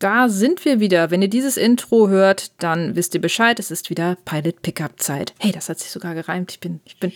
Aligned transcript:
da 0.00 0.28
sind 0.28 0.64
wir 0.64 0.80
wieder. 0.80 1.10
Wenn 1.10 1.22
ihr 1.22 1.28
dieses 1.28 1.56
Intro 1.56 2.08
hört, 2.08 2.50
dann 2.62 2.96
wisst 2.96 3.14
ihr 3.14 3.20
Bescheid. 3.20 3.60
Es 3.60 3.70
ist 3.70 3.90
wieder 3.90 4.16
Pilot 4.24 4.62
Pickup 4.62 4.98
Zeit. 5.00 5.34
Hey, 5.38 5.52
das 5.52 5.68
hat 5.68 5.78
sich 5.78 5.90
sogar 5.90 6.14
gereimt. 6.14 6.50
Ich 6.50 6.58
bin, 6.58 6.80
ich 6.84 6.98
bin, 6.98 7.12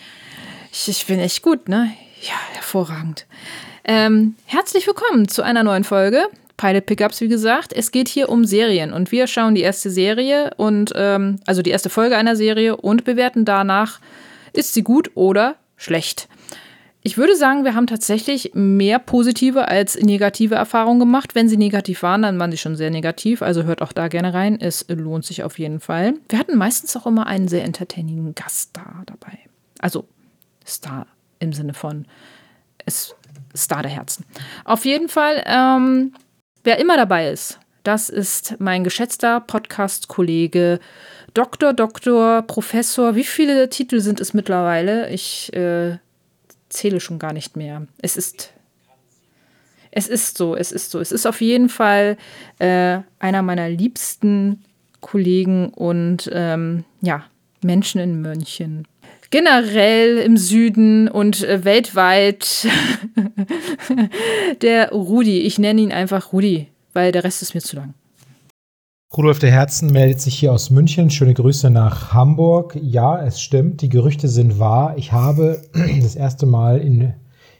ich, 0.71 0.89
ich 0.89 1.07
bin 1.07 1.19
echt 1.19 1.43
gut, 1.43 1.69
ne? 1.69 1.91
Ja, 2.21 2.35
hervorragend. 2.53 3.27
Ähm, 3.85 4.37
herzlich 4.45 4.87
willkommen 4.87 5.29
zu 5.29 5.43
einer 5.43 5.63
neuen 5.63 5.85
Folge. 5.85 6.27
Pilot 6.59 6.85
Pickups, 6.85 7.23
wie 7.23 7.29
gesagt. 7.29 7.73
Es 7.73 7.91
geht 7.91 8.07
hier 8.07 8.29
um 8.29 8.45
Serien 8.45 8.93
und 8.93 9.11
wir 9.11 9.27
schauen 9.27 9.55
die 9.55 9.63
erste 9.63 9.91
Serie 9.91 10.51
und 10.59 10.93
ähm, 10.95 11.41
also 11.47 11.63
die 11.63 11.71
erste 11.71 11.89
Folge 11.89 12.17
einer 12.17 12.37
Serie 12.37 12.77
und 12.77 13.05
bewerten 13.05 13.47
danach, 13.47 13.99
ist 14.53 14.75
sie 14.75 14.83
gut 14.83 15.11
oder 15.15 15.57
schlecht. 15.77 16.29
Ich 17.07 17.19
würde 17.19 17.37
sagen, 17.37 17.65
wir 17.65 17.75
haben 17.75 17.87
tatsächlich 17.87 18.53
mehr 18.55 18.99
positive 18.99 19.69
als 19.69 20.01
negative 20.01 20.55
Erfahrungen 20.55 20.99
gemacht. 20.99 21.35
Wenn 21.35 21.51
sie 21.51 21.59
negativ 21.59 22.03
waren, 22.03 22.23
dann 22.23 22.39
waren 22.39 22.51
sie 22.51 22.57
schon 22.57 22.77
sehr 22.77 22.91
negativ. 22.91 23.43
Also 23.43 23.65
hört 23.65 23.83
auch 23.83 23.93
da 23.93 24.09
gerne 24.09 24.33
rein. 24.33 24.59
Es 24.59 24.87
lohnt 24.89 25.27
sich 25.27 25.43
auf 25.43 25.59
jeden 25.59 25.81
Fall. 25.81 26.15
Wir 26.31 26.39
hatten 26.39 26.57
meistens 26.57 26.97
auch 26.97 27.05
immer 27.05 27.27
einen 27.27 27.47
sehr 27.47 27.63
entertaining 27.63 28.35
Gast 28.35 28.71
da 28.73 29.03
dabei. 29.05 29.39
Also 29.81 30.07
Star 30.67 31.07
im 31.41 31.53
Sinne 31.53 31.75
von 31.75 32.07
Star 33.55 33.83
der 33.83 33.91
Herzen. 33.91 34.25
Auf 34.65 34.87
jeden 34.87 35.11
Fall, 35.11 35.45
ähm, 35.45 36.15
wer 36.63 36.79
immer 36.79 36.97
dabei 36.97 37.29
ist, 37.29 37.61
das 37.83 38.09
ist 38.09 38.57
mein 38.61 38.83
geschätzter 38.83 39.41
Podcast-Kollege 39.41 40.81
Doktor, 41.35 41.75
Doktor, 41.75 42.41
Professor. 42.43 43.15
Wie 43.15 43.25
viele 43.25 43.69
Titel 43.69 44.01
sind 44.01 44.21
es 44.21 44.33
mittlerweile? 44.33 45.11
Ich 45.11 45.53
äh, 45.53 45.99
zähle 46.75 47.01
schon 47.01 47.19
gar 47.19 47.33
nicht 47.33 47.57
mehr. 47.57 47.87
Es 48.01 48.17
ist. 48.17 48.53
Es 49.97 50.09
ist 50.09 50.37
so, 50.37 50.57
es 50.57 50.73
ist 50.73 50.91
so. 50.91 50.99
Es 50.99 51.13
ist 51.13 51.25
auf 51.25 51.41
jeden 51.41 51.69
Fall 51.69 52.17
äh, 52.59 52.99
einer 53.21 53.43
meiner 53.43 53.69
liebsten 53.69 54.65
Kollegen 55.01 55.69
und 55.69 56.29
ähm, 56.33 56.85
ja, 57.01 57.25
Menschen 57.63 58.01
in 58.01 58.21
München. 58.21 58.89
Generell 59.31 60.19
im 60.19 60.37
Süden 60.37 61.09
und 61.09 61.45
äh, 61.45 61.65
weltweit 61.65 62.67
der 64.63 64.91
Rudi. 64.91 65.41
Ich 65.43 65.59
nenne 65.59 65.81
ihn 65.81 65.93
einfach 65.93 66.33
Rudi, 66.33 66.69
weil 66.93 67.13
der 67.13 67.23
Rest 67.23 67.43
ist 67.43 67.55
mir 67.55 67.61
zu 67.61 67.77
lang. 67.77 67.95
Rudolf 69.17 69.39
der 69.39 69.53
Herzen 69.53 69.93
meldet 69.93 70.21
sich 70.21 70.35
hier 70.35 70.53
aus 70.53 70.71
München. 70.71 71.09
Schöne 71.09 71.35
Grüße 71.35 71.71
nach 71.71 72.13
Hamburg. 72.13 72.77
Ja, 72.83 73.23
es 73.23 73.41
stimmt, 73.41 73.81
die 73.81 73.89
Gerüchte 73.89 74.27
sind 74.27 74.59
wahr. 74.59 74.95
Ich 74.99 75.13
habe 75.13 75.63
das 76.03 76.17
erste 76.17 76.47
Mal 76.47 76.79
in 76.81 77.15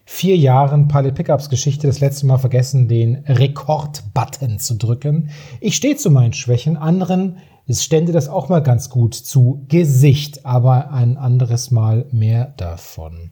vier 0.05 0.37
Jahren 0.37 0.89
Pilot 0.89 1.15
Pickups 1.15 1.51
Geschichte 1.51 1.87
das 1.87 2.01
letzte 2.01 2.27
Mal 2.27 2.39
vergessen, 2.39 2.89
den 2.89 3.25
Rekord-Button 3.29 4.59
zu 4.59 4.75
drücken. 4.75 5.31
Ich 5.61 5.77
stehe 5.77 5.95
zu 5.95 6.11
meinen 6.11 6.33
Schwächen. 6.33 6.77
Anderen 6.77 7.39
stände 7.71 8.11
das 8.11 8.29
auch 8.29 8.49
mal 8.49 8.61
ganz 8.61 8.91
gut 8.91 9.15
zu 9.15 9.65
Gesicht, 9.69 10.45
aber 10.45 10.91
ein 10.91 11.17
anderes 11.17 11.71
Mal 11.71 12.07
mehr 12.11 12.53
davon. 12.57 13.31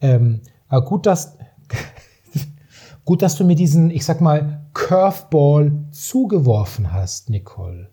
Ähm, 0.00 0.40
gut, 0.86 1.04
dass 1.04 1.36
Gut, 3.04 3.20
dass 3.20 3.36
du 3.36 3.44
mir 3.44 3.54
diesen, 3.54 3.90
ich 3.90 4.04
sag 4.04 4.20
mal, 4.20 4.60
Curveball 4.72 5.72
zugeworfen 5.90 6.92
hast, 6.92 7.28
Nicole. 7.28 7.90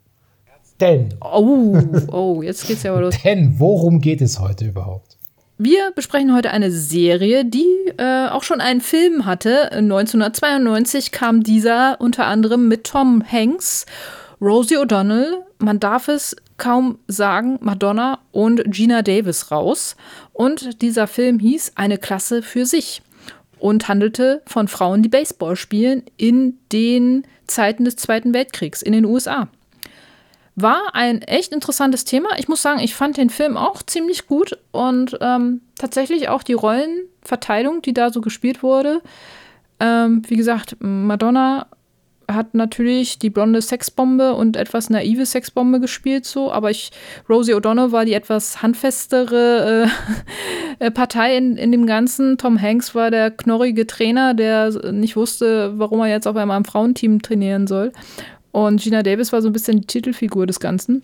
Denn. 0.79 1.09
Oh, 1.21 1.77
oh, 2.11 2.41
jetzt 2.41 2.67
geht's 2.67 2.83
ja 2.83 2.91
aber 2.91 3.01
los. 3.01 3.15
Denn 3.23 3.59
worum 3.59 3.99
geht 4.01 4.21
es 4.21 4.39
heute 4.39 4.65
überhaupt? 4.65 5.17
Wir 5.57 5.91
besprechen 5.93 6.33
heute 6.33 6.49
eine 6.49 6.71
Serie, 6.71 7.45
die 7.45 7.67
äh, 7.97 8.29
auch 8.29 8.41
schon 8.41 8.61
einen 8.61 8.81
Film 8.81 9.25
hatte. 9.25 9.71
1992 9.73 11.11
kam 11.11 11.43
dieser 11.43 12.01
unter 12.01 12.25
anderem 12.25 12.67
mit 12.67 12.85
Tom 12.85 13.23
Hanks, 13.23 13.85
Rosie 14.41 14.77
O'Donnell, 14.77 15.43
man 15.59 15.79
darf 15.79 16.07
es 16.07 16.35
kaum 16.57 16.97
sagen, 17.07 17.59
Madonna 17.61 18.17
und 18.31 18.63
Gina 18.65 19.03
Davis 19.03 19.51
raus. 19.51 19.95
Und 20.33 20.81
dieser 20.81 21.05
Film 21.05 21.37
hieß 21.37 21.73
Eine 21.75 21.99
Klasse 21.99 22.41
für 22.41 22.65
sich 22.65 23.03
und 23.61 23.87
handelte 23.87 24.41
von 24.45 24.67
Frauen, 24.67 25.03
die 25.03 25.09
Baseball 25.09 25.55
spielen 25.55 26.03
in 26.17 26.57
den 26.71 27.25
Zeiten 27.45 27.85
des 27.85 27.95
Zweiten 27.95 28.33
Weltkriegs 28.33 28.81
in 28.81 28.93
den 28.93 29.05
USA. 29.05 29.47
War 30.55 30.93
ein 30.93 31.21
echt 31.21 31.53
interessantes 31.53 32.03
Thema. 32.03 32.29
Ich 32.37 32.47
muss 32.47 32.61
sagen, 32.61 32.79
ich 32.79 32.95
fand 32.95 33.17
den 33.17 33.29
Film 33.29 33.55
auch 33.57 33.83
ziemlich 33.83 34.27
gut 34.27 34.57
und 34.71 35.17
ähm, 35.21 35.61
tatsächlich 35.75 36.27
auch 36.27 36.43
die 36.43 36.53
Rollenverteilung, 36.53 37.81
die 37.81 37.93
da 37.93 38.09
so 38.09 38.19
gespielt 38.19 38.63
wurde. 38.63 39.01
Ähm, 39.79 40.23
wie 40.27 40.35
gesagt, 40.35 40.75
Madonna 40.79 41.67
hat 42.33 42.53
natürlich 42.53 43.19
die 43.19 43.29
blonde 43.29 43.61
Sexbombe 43.61 44.33
und 44.33 44.57
etwas 44.57 44.89
naive 44.89 45.25
Sexbombe 45.25 45.79
gespielt, 45.79 46.25
so, 46.25 46.51
aber 46.51 46.71
ich, 46.71 46.91
Rosie 47.29 47.53
O'Donnell 47.53 47.91
war 47.91 48.05
die 48.05 48.13
etwas 48.13 48.61
handfestere 48.61 49.89
äh, 50.79 50.85
äh, 50.85 50.91
Partei 50.91 51.37
in, 51.37 51.57
in 51.57 51.71
dem 51.71 51.85
Ganzen. 51.85 52.37
Tom 52.37 52.61
Hanks 52.61 52.95
war 52.95 53.11
der 53.11 53.31
knorrige 53.31 53.87
Trainer, 53.87 54.33
der 54.33 54.91
nicht 54.91 55.15
wusste, 55.15 55.77
warum 55.77 55.99
er 56.01 56.07
jetzt 56.07 56.27
auf 56.27 56.35
einmal 56.35 56.57
im 56.57 56.65
Frauenteam 56.65 57.21
trainieren 57.21 57.67
soll. 57.67 57.91
Und 58.51 58.81
Gina 58.81 59.03
Davis 59.03 59.31
war 59.31 59.41
so 59.41 59.49
ein 59.49 59.53
bisschen 59.53 59.81
die 59.81 59.87
Titelfigur 59.87 60.45
des 60.45 60.59
Ganzen. 60.59 61.03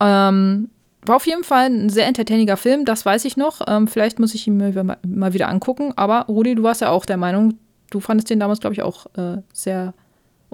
Ähm, 0.00 0.68
war 1.06 1.16
auf 1.16 1.26
jeden 1.26 1.44
Fall 1.44 1.66
ein 1.66 1.90
sehr 1.90 2.06
entertainiger 2.06 2.56
Film, 2.56 2.84
das 2.84 3.04
weiß 3.04 3.24
ich 3.26 3.36
noch. 3.36 3.60
Ähm, 3.66 3.88
vielleicht 3.88 4.18
muss 4.18 4.34
ich 4.34 4.46
ihn 4.46 4.56
mir 4.56 4.96
mal 5.06 5.34
wieder 5.34 5.48
angucken. 5.48 5.92
Aber 5.96 6.22
Rudi, 6.26 6.54
du 6.54 6.62
warst 6.62 6.80
ja 6.80 6.90
auch 6.90 7.04
der 7.04 7.16
Meinung, 7.16 7.58
du 7.90 8.00
fandest 8.00 8.30
den 8.30 8.40
damals, 8.40 8.60
glaube 8.60 8.74
ich, 8.74 8.82
auch 8.82 9.06
äh, 9.16 9.38
sehr 9.52 9.94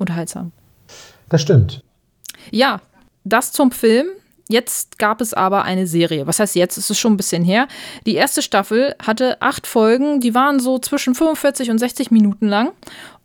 unterhaltsam. 0.00 0.52
Das 1.28 1.42
stimmt. 1.42 1.82
Ja, 2.50 2.80
das 3.24 3.52
zum 3.52 3.70
Film. 3.70 4.06
Jetzt 4.48 4.98
gab 4.98 5.20
es 5.20 5.32
aber 5.32 5.62
eine 5.62 5.86
Serie. 5.86 6.26
Was 6.26 6.40
heißt 6.40 6.56
jetzt? 6.56 6.76
Es 6.76 6.90
ist 6.90 6.98
schon 6.98 7.12
ein 7.12 7.16
bisschen 7.16 7.44
her. 7.44 7.68
Die 8.04 8.16
erste 8.16 8.42
Staffel 8.42 8.96
hatte 9.00 9.40
acht 9.40 9.64
Folgen, 9.64 10.18
die 10.18 10.34
waren 10.34 10.58
so 10.58 10.80
zwischen 10.80 11.14
45 11.14 11.70
und 11.70 11.78
60 11.78 12.10
Minuten 12.10 12.48
lang. 12.48 12.72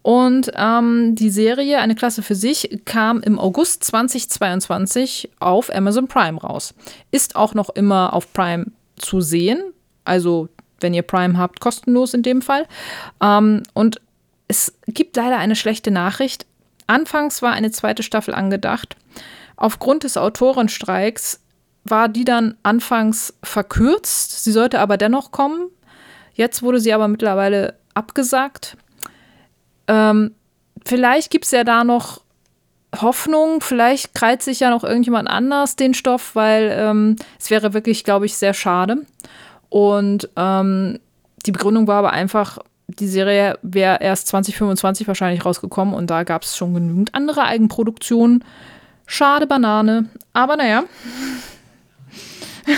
Und 0.03 0.51
ähm, 0.55 1.15
die 1.15 1.31
Serie, 1.31 1.79
eine 1.79 1.95
Klasse 1.95 2.21
für 2.21 2.35
sich, 2.35 2.81
kam 2.85 3.21
im 3.21 3.39
August 3.39 3.83
2022 3.85 5.31
auf 5.39 5.73
Amazon 5.73 6.07
Prime 6.07 6.39
raus. 6.39 6.75
Ist 7.09 7.35
auch 7.35 7.55
noch 7.55 7.69
immer 7.71 8.13
auf 8.13 8.31
Prime 8.31 8.67
zu 8.97 9.21
sehen. 9.21 9.63
Also, 10.03 10.47
wenn 10.79 10.93
ihr 10.93 11.01
Prime 11.01 11.39
habt, 11.39 11.59
kostenlos 11.59 12.13
in 12.13 12.21
dem 12.21 12.43
Fall. 12.43 12.67
Ähm, 13.19 13.63
und 13.73 13.99
es 14.47 14.77
gibt 14.85 15.15
leider 15.15 15.39
eine 15.39 15.55
schlechte 15.55 15.89
Nachricht. 15.89 16.45
Anfangs 16.87 17.41
war 17.41 17.53
eine 17.53 17.71
zweite 17.71 18.03
Staffel 18.03 18.33
angedacht. 18.33 18.95
Aufgrund 19.57 20.03
des 20.03 20.17
Autorenstreiks 20.17 21.41
war 21.83 22.09
die 22.09 22.25
dann 22.25 22.57
anfangs 22.63 23.33
verkürzt. 23.43 24.43
Sie 24.43 24.51
sollte 24.51 24.79
aber 24.79 24.97
dennoch 24.97 25.31
kommen. 25.31 25.69
Jetzt 26.33 26.63
wurde 26.63 26.79
sie 26.79 26.93
aber 26.93 27.07
mittlerweile 27.07 27.75
abgesagt. 27.93 28.77
Ähm, 29.87 30.35
vielleicht 30.85 31.31
gibt 31.31 31.45
es 31.45 31.51
ja 31.51 31.63
da 31.63 31.83
noch 31.83 32.21
Hoffnung. 33.01 33.61
Vielleicht 33.61 34.13
kreit 34.13 34.41
sich 34.41 34.59
ja 34.59 34.69
noch 34.69 34.83
irgendjemand 34.83 35.29
anders 35.29 35.75
den 35.75 35.93
Stoff, 35.93 36.35
weil 36.35 36.75
ähm, 36.77 37.15
es 37.39 37.49
wäre 37.49 37.73
wirklich, 37.73 38.03
glaube 38.03 38.25
ich, 38.25 38.35
sehr 38.35 38.53
schade. 38.53 39.05
Und 39.69 40.29
ähm, 40.35 40.99
die 41.45 41.51
Begründung 41.51 41.87
war 41.87 41.99
aber 41.99 42.11
einfach, 42.11 42.59
die 42.87 43.07
Serie 43.07 43.57
wäre 43.61 43.99
erst 44.01 44.27
2025 44.27 45.07
wahrscheinlich 45.07 45.45
rausgekommen 45.45 45.93
und 45.93 46.09
da 46.09 46.23
gab 46.23 46.43
es 46.43 46.55
schon 46.55 46.73
genügend 46.73 47.13
andere 47.15 47.43
Eigenproduktionen. 47.43 48.43
Schade 49.07 49.47
Banane, 49.47 50.09
aber 50.33 50.57
naja. 50.57 50.83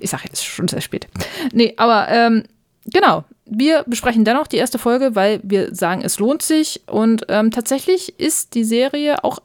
ich 0.00 0.10
sage 0.10 0.24
jetzt 0.26 0.44
schon 0.44 0.68
sehr 0.68 0.80
spät. 0.80 1.08
Nee, 1.52 1.74
aber 1.76 2.08
ähm, 2.08 2.44
genau. 2.86 3.24
Wir 3.46 3.84
besprechen 3.86 4.24
dennoch 4.24 4.46
die 4.46 4.56
erste 4.56 4.78
Folge, 4.78 5.14
weil 5.14 5.40
wir 5.42 5.74
sagen, 5.74 6.00
es 6.02 6.18
lohnt 6.18 6.40
sich. 6.40 6.80
Und 6.86 7.26
ähm, 7.28 7.50
tatsächlich 7.50 8.18
ist 8.18 8.54
die 8.54 8.64
Serie 8.64 9.22
auch 9.22 9.38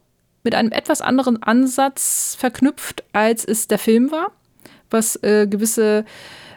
mit 0.44 0.56
einem 0.56 0.72
etwas 0.72 1.02
anderen 1.02 1.44
Ansatz 1.44 2.36
verknüpft, 2.40 3.04
als 3.12 3.44
es 3.44 3.68
der 3.68 3.78
Film 3.78 4.12
war, 4.12 4.32
was 4.90 5.18
äh, 5.22 5.48
gewisse 5.48 6.06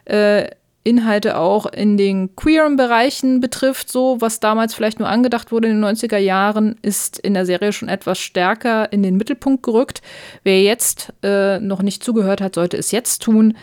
äh, 0.04 0.48
Inhalte 0.84 1.38
auch 1.38 1.66
in 1.66 1.96
den 1.96 2.34
queeren 2.34 2.76
Bereichen 2.76 3.40
betrifft, 3.40 3.90
so 3.90 4.20
was 4.20 4.40
damals 4.40 4.74
vielleicht 4.74 4.98
nur 4.98 5.08
angedacht 5.08 5.52
wurde 5.52 5.68
in 5.68 5.80
den 5.80 5.84
90er 5.84 6.18
Jahren, 6.18 6.76
ist 6.82 7.18
in 7.18 7.34
der 7.34 7.46
Serie 7.46 7.72
schon 7.72 7.88
etwas 7.88 8.18
stärker 8.18 8.92
in 8.92 9.02
den 9.02 9.16
Mittelpunkt 9.16 9.62
gerückt. 9.62 10.02
Wer 10.42 10.62
jetzt 10.62 11.12
äh, 11.22 11.60
noch 11.60 11.82
nicht 11.82 12.02
zugehört 12.02 12.40
hat, 12.40 12.56
sollte 12.56 12.76
es 12.76 12.90
jetzt 12.90 13.22
tun. 13.22 13.56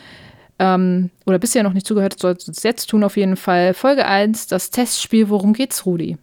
Ähm, 0.60 1.10
oder 1.25 1.39
bisher 1.39 1.63
noch 1.63 1.74
nicht 1.74 1.88
zugehört 1.88 2.13
hat, 2.13 2.19
sollte 2.19 2.51
es 2.51 2.63
jetzt 2.63 2.88
tun 2.88 3.04
auf 3.04 3.18
jeden 3.18 3.38
Fall. 3.38 3.74
Folge 3.74 4.06
1, 4.06 4.48
das 4.48 4.69
Testspiel. 4.71 5.30
Worum 5.30 5.54
geht's, 5.54 5.86
Rudi? 5.86 6.18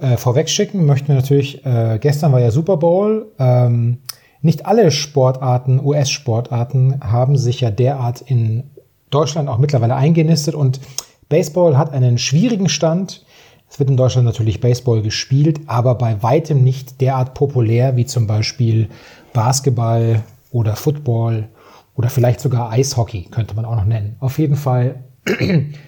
Äh, 0.00 0.16
vorwegschicken 0.16 0.86
möchten 0.86 1.08
wir 1.08 1.14
natürlich, 1.14 1.64
äh, 1.64 1.98
gestern 2.00 2.32
war 2.32 2.40
ja 2.40 2.50
Super 2.50 2.76
Bowl. 2.76 3.32
Ähm, 3.38 3.98
nicht 4.42 4.66
alle 4.66 4.90
Sportarten, 4.90 5.80
US-Sportarten, 5.82 7.00
haben 7.00 7.36
sich 7.38 7.60
ja 7.60 7.70
derart 7.70 8.20
in 8.20 8.73
Deutschland 9.14 9.48
auch 9.48 9.58
mittlerweile 9.58 9.96
eingenistet 9.96 10.54
und 10.54 10.80
Baseball 11.28 11.76
hat 11.78 11.92
einen 11.92 12.18
schwierigen 12.18 12.68
Stand. 12.68 13.24
Es 13.68 13.78
wird 13.78 13.90
in 13.90 13.96
Deutschland 13.96 14.26
natürlich 14.26 14.60
Baseball 14.60 15.02
gespielt, 15.02 15.60
aber 15.66 15.94
bei 15.94 16.22
weitem 16.22 16.62
nicht 16.62 17.00
derart 17.00 17.34
populär 17.34 17.96
wie 17.96 18.06
zum 18.06 18.26
Beispiel 18.26 18.88
Basketball 19.32 20.22
oder 20.50 20.76
Football 20.76 21.48
oder 21.94 22.10
vielleicht 22.10 22.40
sogar 22.40 22.70
Eishockey, 22.70 23.28
könnte 23.30 23.56
man 23.56 23.64
auch 23.64 23.76
noch 23.76 23.84
nennen. 23.84 24.16
Auf 24.20 24.38
jeden 24.38 24.56
Fall, 24.56 25.04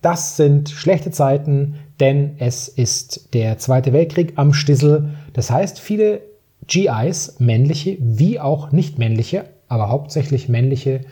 Das 0.00 0.36
sind 0.36 0.70
schlechte 0.70 1.10
Zeiten, 1.10 1.76
denn 2.00 2.32
es 2.38 2.68
ist 2.68 3.34
der 3.34 3.58
Zweite 3.58 3.92
Weltkrieg 3.92 4.34
am 4.36 4.52
Stissel. 4.52 5.10
Das 5.32 5.50
heißt, 5.50 5.78
viele 5.78 6.22
GIs, 6.66 7.36
männliche 7.38 7.96
wie 8.00 8.38
auch 8.40 8.72
nicht 8.72 8.98
männliche, 8.98 9.44
aber 9.68 9.88
hauptsächlich 9.88 10.48
männliche 10.48 11.02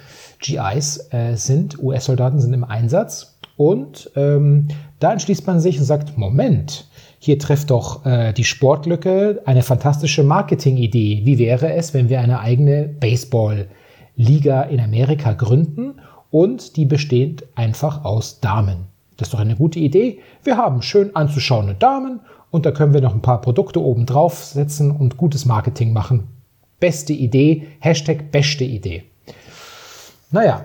GIs 0.41 1.09
äh, 1.13 1.35
sind, 1.37 1.83
US-Soldaten 1.83 2.41
sind 2.41 2.53
im 2.53 2.65
Einsatz. 2.65 3.39
Und 3.57 4.11
ähm, 4.17 4.69
da 4.99 5.13
entschließt 5.13 5.47
man 5.47 5.61
sich 5.61 5.79
und 5.79 5.85
sagt, 5.85 6.17
Moment, 6.17 6.89
hier 7.23 7.39
trifft 7.39 7.71
doch 7.71 8.07
äh, 8.07 8.33
die 8.33 8.45
Sportlücke 8.45 9.43
eine 9.45 9.63
fantastische 9.63 10.25
Marketingidee. 10.25 11.21
Wie 11.25 11.39
wäre 11.39 11.75
es, 11.75 11.93
wenn 11.93 12.09
wir 12.09 12.19
eine 12.21 12.41
eigene 12.41 12.89
Baseball-Liga 12.89 14.63
in 14.63 14.81
Amerika 14.81 15.35
gründen 15.35 16.01
und 16.31 16.77
die 16.77 16.87
besteht 16.87 17.47
einfach 17.55 18.07
aus 18.07 18.41
Damen. 18.41 18.87
Das 19.19 19.29
ist 19.29 19.35
doch 19.35 19.41
eine 19.41 19.55
gute 19.55 19.79
Idee. 19.79 20.21
Wir 20.45 20.57
haben 20.57 20.81
schön 20.81 21.15
anzuschauende 21.15 21.75
Damen 21.75 22.21
und 22.51 22.65
da 22.65 22.71
können 22.71 22.95
wir 22.95 23.03
noch 23.03 23.15
ein 23.15 23.21
paar 23.21 23.43
Produkte 23.43 23.83
oben 23.83 24.07
drauf 24.07 24.43
setzen 24.43 24.91
und 24.91 25.19
gutes 25.19 25.45
Marketing 25.45 25.93
machen. 25.93 26.27
Beste 26.81 27.13
Idee, 27.13 27.67
Hashtag 27.81 28.33
beste 28.33 28.65
Idee. 28.65 29.03
Naja, 30.33 30.65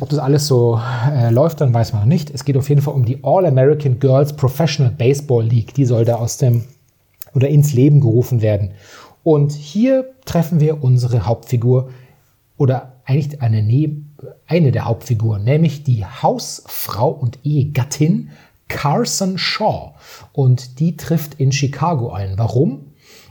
ob 0.00 0.10
das 0.10 0.18
alles 0.18 0.46
so 0.46 0.78
äh, 1.10 1.30
läuft, 1.30 1.60
dann 1.62 1.72
weiß 1.72 1.92
man 1.92 2.02
noch 2.02 2.08
nicht. 2.08 2.30
Es 2.30 2.44
geht 2.44 2.56
auf 2.56 2.68
jeden 2.68 2.82
Fall 2.82 2.94
um 2.94 3.06
die 3.06 3.24
All-American 3.24 3.98
Girls 3.98 4.34
Professional 4.34 4.92
Baseball 4.92 5.44
League. 5.44 5.72
Die 5.74 5.86
soll 5.86 6.04
da 6.04 6.16
aus 6.16 6.36
dem 6.36 6.64
oder 7.34 7.48
ins 7.48 7.72
Leben 7.72 8.00
gerufen 8.00 8.42
werden. 8.42 8.72
Und 9.22 9.52
hier 9.52 10.10
treffen 10.24 10.60
wir 10.60 10.82
unsere 10.84 11.26
Hauptfigur 11.26 11.90
oder 12.56 12.92
eigentlich 13.04 13.40
eine 13.40 13.62
Neben 13.62 14.16
eine 14.46 14.72
der 14.72 14.84
Hauptfiguren, 14.84 15.44
nämlich 15.44 15.82
die 15.82 16.04
Hausfrau 16.04 17.10
und 17.10 17.38
Ehegattin 17.44 18.30
Carson 18.68 19.38
Shaw. 19.38 19.94
Und 20.32 20.80
die 20.80 20.96
trifft 20.96 21.34
in 21.34 21.52
Chicago 21.52 22.10
ein. 22.10 22.34
Warum? 22.36 22.85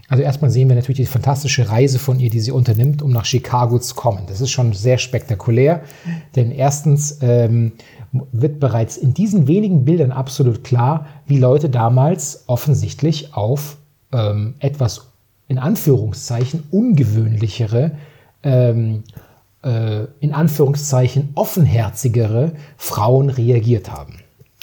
Also 0.07 0.23
erstmal 0.23 0.51
sehen 0.51 0.69
wir 0.69 0.75
natürlich 0.75 0.99
die 0.99 1.05
fantastische 1.05 1.69
Reise 1.69 1.97
von 1.97 2.19
ihr, 2.19 2.29
die 2.29 2.39
sie 2.39 2.51
unternimmt, 2.51 3.01
um 3.01 3.11
nach 3.11 3.25
Chicago 3.25 3.79
zu 3.79 3.95
kommen. 3.95 4.23
Das 4.27 4.39
ist 4.39 4.51
schon 4.51 4.73
sehr 4.73 4.99
spektakulär, 4.99 5.81
denn 6.35 6.51
erstens 6.51 7.19
ähm, 7.21 7.73
wird 8.31 8.59
bereits 8.59 8.97
in 8.97 9.13
diesen 9.13 9.47
wenigen 9.47 9.83
Bildern 9.83 10.11
absolut 10.11 10.63
klar, 10.63 11.07
wie 11.25 11.39
Leute 11.39 11.69
damals 11.69 12.43
offensichtlich 12.47 13.33
auf 13.33 13.77
ähm, 14.13 14.53
etwas 14.59 15.07
in 15.47 15.57
Anführungszeichen 15.57 16.63
ungewöhnlichere 16.71 17.91
ähm, 18.43 19.03
äh, 19.63 20.05
in 20.19 20.33
Anführungszeichen 20.33 21.29
offenherzigere 21.33 22.51
Frauen 22.77 23.29
reagiert 23.29 23.91
haben. 23.91 24.19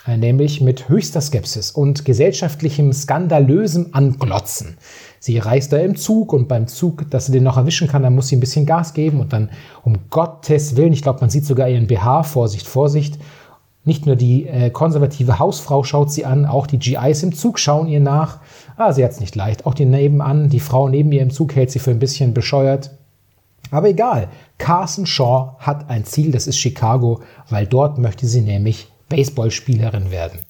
Äh, 0.07 0.17
nämlich 0.17 0.61
mit 0.61 0.89
höchster 0.89 1.21
Skepsis 1.21 1.71
und 1.71 2.05
gesellschaftlichem 2.05 2.93
skandalösem 2.93 3.89
Anglotzen. 3.93 4.77
Sie 5.25 5.39
reist 5.39 5.73
da 5.73 5.77
im 5.77 5.95
Zug 5.95 6.33
und 6.33 6.49
beim 6.49 6.67
Zug, 6.67 7.09
dass 7.09 7.27
sie 7.27 7.33
den 7.33 7.45
noch 7.45 7.57
erwischen 7.57 7.87
kann, 7.87 8.03
dann 8.03 8.13
muss 8.13 8.27
sie 8.27 8.35
ein 8.35 8.41
bisschen 8.41 8.67
Gas 8.67 8.93
geben 8.93 9.21
und 9.21 9.33
dann 9.33 9.51
um 9.85 9.97
Gottes 10.11 10.75
Willen, 10.75 10.93
ich 10.93 11.03
glaube, 11.03 11.21
man 11.21 11.31
sieht 11.31 11.47
sogar 11.47 11.69
ihren 11.69 11.87
BH, 11.87 12.25
Vorsicht, 12.25 12.67
Vorsicht. 12.67 13.21
Nicht 13.85 14.05
nur 14.05 14.17
die 14.17 14.49
äh, 14.49 14.71
konservative 14.71 15.39
Hausfrau 15.39 15.85
schaut 15.85 16.11
sie 16.11 16.25
an, 16.25 16.45
auch 16.45 16.67
die 16.67 16.81
GIs 16.81 17.23
im 17.23 17.33
Zug 17.33 17.61
schauen 17.61 17.87
ihr 17.87 18.01
nach. 18.01 18.41
Ah, 18.77 18.93
sie 18.93 19.05
hat 19.05 19.13
es 19.13 19.21
nicht 19.21 19.37
leicht. 19.37 19.65
Auch 19.65 19.75
die 19.75 19.85
nebenan, 19.85 20.49
die 20.49 20.59
Frau 20.59 20.89
neben 20.89 21.13
ihr 21.13 21.23
im 21.23 21.31
Zug 21.31 21.55
hält 21.55 21.71
sie 21.71 21.79
für 21.79 21.93
ein 21.93 22.01
bisschen 22.01 22.35
bescheuert. 22.35 22.91
Aber 23.71 23.91
egal, 23.91 24.27
Carson 24.59 25.07
Shaw 25.07 25.53
hat 25.61 25.89
ein 25.89 26.05
Ziel, 26.05 26.33
das 26.33 26.49
ist 26.49 26.59
Chicago, 26.59 27.21
weil 27.49 27.69
dort 27.69 27.97
möchte 27.97 28.27
sie 28.27 28.41
nämlich 28.41 28.91
Baseballspielerin 29.09 30.11
werden. 30.11 30.41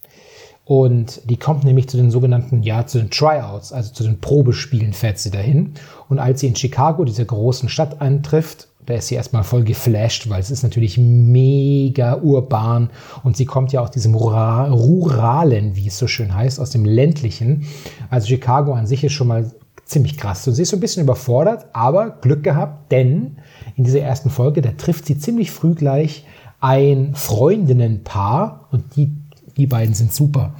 Und 0.65 1.29
die 1.29 1.37
kommt 1.37 1.65
nämlich 1.65 1.89
zu 1.89 1.97
den 1.97 2.09
sogenannten, 2.09 2.63
ja, 2.63 2.85
zu 2.85 2.97
den 2.97 3.09
Tryouts, 3.09 3.73
also 3.73 3.93
zu 3.93 4.03
den 4.03 4.21
Probespielen 4.21 4.93
fährt 4.93 5.19
sie 5.19 5.31
dahin. 5.31 5.73
Und 6.07 6.19
als 6.19 6.39
sie 6.39 6.47
in 6.47 6.55
Chicago, 6.55 7.03
dieser 7.03 7.25
großen 7.25 7.67
Stadt, 7.67 7.99
eintrifft, 8.01 8.69
da 8.85 8.95
ist 8.95 9.07
sie 9.07 9.15
erstmal 9.15 9.43
voll 9.43 9.63
geflasht, 9.63 10.29
weil 10.29 10.41
es 10.41 10.51
ist 10.51 10.63
natürlich 10.63 10.97
mega 10.97 12.17
urban 12.21 12.89
und 13.23 13.37
sie 13.37 13.45
kommt 13.45 13.71
ja 13.71 13.81
aus 13.81 13.91
diesem 13.91 14.13
Ruralen, 14.13 15.75
wie 15.75 15.87
es 15.87 15.97
so 15.97 16.07
schön 16.07 16.33
heißt, 16.33 16.59
aus 16.59 16.71
dem 16.71 16.83
ländlichen. 16.83 17.65
Also 18.09 18.27
Chicago 18.27 18.73
an 18.73 18.87
sich 18.87 19.03
ist 19.03 19.13
schon 19.13 19.27
mal 19.27 19.51
ziemlich 19.85 20.17
krass. 20.17 20.47
Und 20.47 20.55
sie 20.55 20.63
ist 20.63 20.69
so 20.69 20.77
ein 20.77 20.81
bisschen 20.81 21.03
überfordert, 21.03 21.67
aber 21.73 22.09
Glück 22.09 22.43
gehabt, 22.43 22.91
denn 22.91 23.37
in 23.75 23.83
dieser 23.83 24.01
ersten 24.01 24.29
Folge, 24.29 24.61
da 24.61 24.71
trifft 24.71 25.05
sie 25.05 25.17
ziemlich 25.17 25.51
früh 25.51 25.75
gleich 25.75 26.25
ein 26.59 27.13
Freundinnenpaar 27.13 28.67
und 28.71 28.95
die, 28.95 29.11
die 29.57 29.67
beiden 29.67 29.93
sind 29.93 30.13
super. 30.13 30.55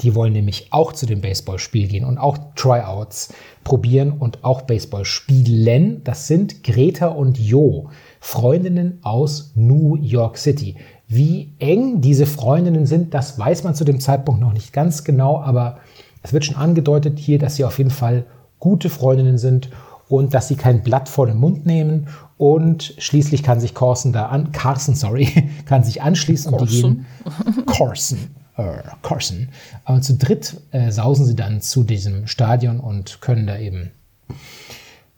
Die 0.00 0.14
wollen 0.14 0.32
nämlich 0.32 0.68
auch 0.70 0.92
zu 0.92 1.04
dem 1.04 1.20
Baseballspiel 1.20 1.86
gehen 1.86 2.04
und 2.04 2.16
auch 2.16 2.38
Tryouts 2.56 3.34
probieren 3.62 4.12
und 4.12 4.42
auch 4.42 4.62
Baseball 4.62 5.04
spielen. 5.04 6.02
Das 6.04 6.26
sind 6.28 6.64
Greta 6.64 7.08
und 7.08 7.38
Jo, 7.38 7.90
Freundinnen 8.20 9.00
aus 9.02 9.52
New 9.54 9.96
York 9.96 10.38
City. 10.38 10.76
Wie 11.08 11.52
eng 11.58 12.00
diese 12.00 12.24
Freundinnen 12.24 12.86
sind, 12.86 13.12
das 13.12 13.38
weiß 13.38 13.64
man 13.64 13.74
zu 13.74 13.84
dem 13.84 14.00
Zeitpunkt 14.00 14.40
noch 14.40 14.54
nicht 14.54 14.72
ganz 14.72 15.04
genau, 15.04 15.42
aber 15.42 15.78
es 16.22 16.32
wird 16.32 16.46
schon 16.46 16.56
angedeutet 16.56 17.18
hier, 17.18 17.38
dass 17.38 17.56
sie 17.56 17.64
auf 17.64 17.76
jeden 17.76 17.90
Fall 17.90 18.24
gute 18.58 18.88
Freundinnen 18.88 19.36
sind 19.36 19.68
und 20.08 20.32
dass 20.34 20.48
sie 20.48 20.56
kein 20.56 20.82
Blatt 20.82 21.08
vor 21.08 21.26
den 21.26 21.36
Mund 21.36 21.66
nehmen. 21.66 22.08
Und 22.42 22.96
schließlich 22.98 23.44
kann 23.44 23.60
sich 23.60 23.72
Carson 23.72 24.12
da 24.12 24.26
an, 24.26 24.50
Carson, 24.50 24.96
sorry, 24.96 25.28
kann 25.64 25.84
sich 25.84 26.02
anschließen 26.02 26.50
Carson. 26.50 26.66
und 26.66 26.72
die 26.72 27.54
gehen 27.54 27.66
Carson. 27.66 28.18
Äh, 28.56 28.78
Carson. 29.00 29.50
Aber 29.84 30.00
zu 30.00 30.14
dritt 30.14 30.56
äh, 30.72 30.90
sausen 30.90 31.24
sie 31.24 31.36
dann 31.36 31.60
zu 31.60 31.84
diesem 31.84 32.26
Stadion 32.26 32.80
und 32.80 33.20
können 33.20 33.46
da 33.46 33.58
eben 33.58 33.92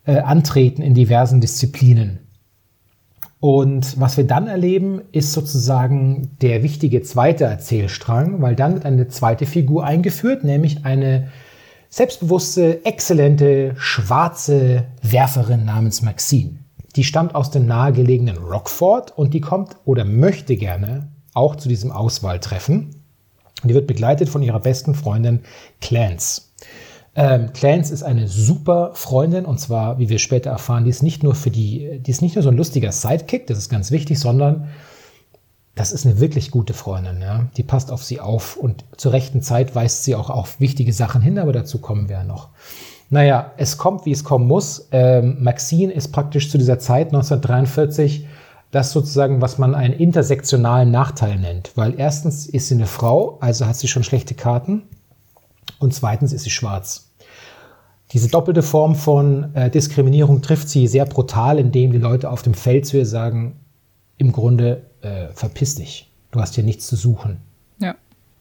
äh, 0.04 0.19
antreten 0.19 0.83
in 0.83 0.93
diversen 0.93 1.40
Disziplinen. 1.40 2.19
Und 3.40 3.99
was 3.99 4.19
wir 4.19 4.26
dann 4.26 4.47
erleben, 4.47 5.00
ist 5.12 5.33
sozusagen 5.33 6.37
der 6.43 6.62
wichtige 6.62 7.00
zweite 7.00 7.45
Erzählstrang, 7.45 8.43
weil 8.43 8.54
dann 8.54 8.75
wird 8.75 8.85
eine 8.85 9.09
zweite 9.09 9.47
Figur 9.47 9.87
eingeführt, 9.87 10.45
nämlich 10.45 10.85
eine 10.85 11.28
selbstbewusste, 11.88 12.85
exzellente, 12.85 13.73
schwarze 13.78 14.85
Werferin 15.00 15.64
namens 15.64 16.02
Maxine. 16.02 16.63
Die 16.96 17.04
stammt 17.04 17.34
aus 17.34 17.50
dem 17.50 17.66
nahegelegenen 17.66 18.38
Rockford 18.38 19.16
und 19.16 19.34
die 19.34 19.40
kommt 19.40 19.76
oder 19.84 20.04
möchte 20.04 20.56
gerne 20.56 21.08
auch 21.32 21.56
zu 21.56 21.68
diesem 21.68 21.90
Auswahltreffen. 21.90 23.02
Die 23.64 23.74
wird 23.74 23.86
begleitet 23.86 24.28
von 24.28 24.42
ihrer 24.42 24.60
besten 24.60 24.94
Freundin 24.94 25.40
Clance. 25.80 26.42
Ähm, 27.16 27.52
Clance 27.52 27.92
ist 27.92 28.02
eine 28.02 28.26
super 28.26 28.90
Freundin 28.94 29.44
und 29.44 29.60
zwar, 29.60 29.98
wie 29.98 30.08
wir 30.08 30.18
später 30.18 30.50
erfahren, 30.50 30.84
die 30.84 30.90
ist 30.90 31.02
nicht 31.02 31.22
nur 31.22 31.34
für 31.34 31.50
die, 31.50 32.00
die 32.00 32.10
ist 32.10 32.22
nicht 32.22 32.34
nur 32.34 32.42
so 32.42 32.48
ein 32.48 32.56
lustiger 32.56 32.90
Sidekick, 32.90 33.46
das 33.46 33.58
ist 33.58 33.68
ganz 33.68 33.90
wichtig, 33.90 34.18
sondern 34.18 34.68
das 35.76 35.92
ist 35.92 36.06
eine 36.06 36.20
wirklich 36.20 36.50
gute 36.50 36.74
Freundin, 36.74 37.20
ja. 37.20 37.48
Die 37.56 37.62
passt 37.62 37.90
auf 37.90 38.02
sie 38.02 38.20
auf 38.20 38.56
und 38.56 38.84
zur 38.96 39.12
rechten 39.12 39.42
Zeit 39.42 39.74
weist 39.74 40.04
sie 40.04 40.14
auch 40.14 40.30
auf 40.30 40.60
wichtige 40.60 40.92
Sachen 40.92 41.22
hin, 41.22 41.38
aber 41.38 41.52
dazu 41.52 41.78
kommen 41.78 42.08
wir 42.08 42.16
ja 42.18 42.24
noch. 42.24 42.50
Naja, 43.14 43.52
es 43.59 43.78
kommt, 43.78 44.06
wie 44.06 44.11
es 44.11 44.25
kommen 44.25 44.49
muss. 44.49 44.88
Ähm, 44.90 45.37
Maxine 45.38 45.92
ist 45.92 46.09
praktisch 46.09 46.50
zu 46.50 46.59
dieser 46.59 46.80
Zeit 46.80 47.14
1943 47.14 48.26
das 48.73 48.90
sozusagen, 48.90 49.40
was 49.40 49.56
man 49.56 49.76
einen 49.76 49.94
intersektionalen 49.94 50.90
Nachteil 50.90 51.38
nennt. 51.38 51.71
Weil 51.76 51.94
erstens 51.97 52.47
ist 52.47 52.66
sie 52.66 52.75
eine 52.75 52.88
Frau, 52.88 53.38
also 53.40 53.66
hat 53.66 53.76
sie 53.76 53.87
schon 53.87 54.02
schlechte 54.02 54.35
Karten. 54.35 54.83
Und 55.78 55.94
zweitens 55.94 56.33
ist 56.33 56.42
sie 56.42 56.50
schwarz. 56.50 57.12
Diese 58.11 58.26
doppelte 58.26 58.64
Form 58.64 58.97
von 58.97 59.54
äh, 59.54 59.71
Diskriminierung 59.71 60.42
trifft 60.42 60.68
sie 60.68 60.88
sehr 60.88 61.04
brutal, 61.04 61.61
indem 61.61 61.92
die 61.92 61.99
Leute 61.99 62.28
auf 62.28 62.42
dem 62.42 62.54
Feld 62.54 62.85
zu 62.85 62.97
ihr 62.97 63.06
sagen, 63.06 63.61
im 64.18 64.33
Grunde 64.33 64.90
äh, 65.02 65.28
verpiss 65.35 65.76
dich. 65.76 66.11
Du 66.33 66.40
hast 66.40 66.56
hier 66.56 66.64
nichts 66.64 66.88
zu 66.88 66.97
suchen. 66.97 67.37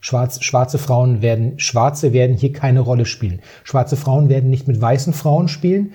Schwarz, 0.03 0.43
schwarze 0.43 0.79
Frauen 0.79 1.21
werden, 1.21 1.57
Schwarze 1.59 2.11
werden 2.11 2.35
hier 2.35 2.51
keine 2.51 2.81
Rolle 2.81 3.05
spielen. 3.05 3.39
Schwarze 3.63 3.95
Frauen 3.95 4.27
werden 4.27 4.49
nicht 4.49 4.67
mit 4.67 4.81
weißen 4.81 5.13
Frauen 5.13 5.47
spielen. 5.47 5.93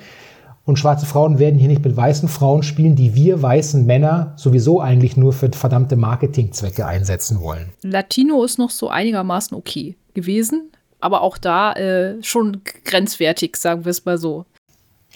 Und 0.64 0.78
schwarze 0.78 1.04
Frauen 1.04 1.38
werden 1.38 1.58
hier 1.58 1.68
nicht 1.68 1.84
mit 1.84 1.94
weißen 1.94 2.26
Frauen 2.30 2.62
spielen, 2.62 2.96
die 2.96 3.14
wir 3.14 3.42
weißen 3.42 3.84
Männer 3.84 4.32
sowieso 4.36 4.80
eigentlich 4.80 5.18
nur 5.18 5.34
für 5.34 5.50
verdammte 5.52 5.96
Marketingzwecke 5.96 6.86
einsetzen 6.86 7.42
wollen. 7.42 7.68
Latino 7.82 8.42
ist 8.44 8.58
noch 8.58 8.70
so 8.70 8.88
einigermaßen 8.88 9.54
okay 9.54 9.94
gewesen, 10.14 10.70
aber 11.00 11.20
auch 11.20 11.36
da 11.36 11.74
äh, 11.74 12.22
schon 12.22 12.62
grenzwertig, 12.86 13.56
sagen 13.56 13.84
wir 13.84 13.90
es 13.90 14.06
mal 14.06 14.16
so 14.16 14.46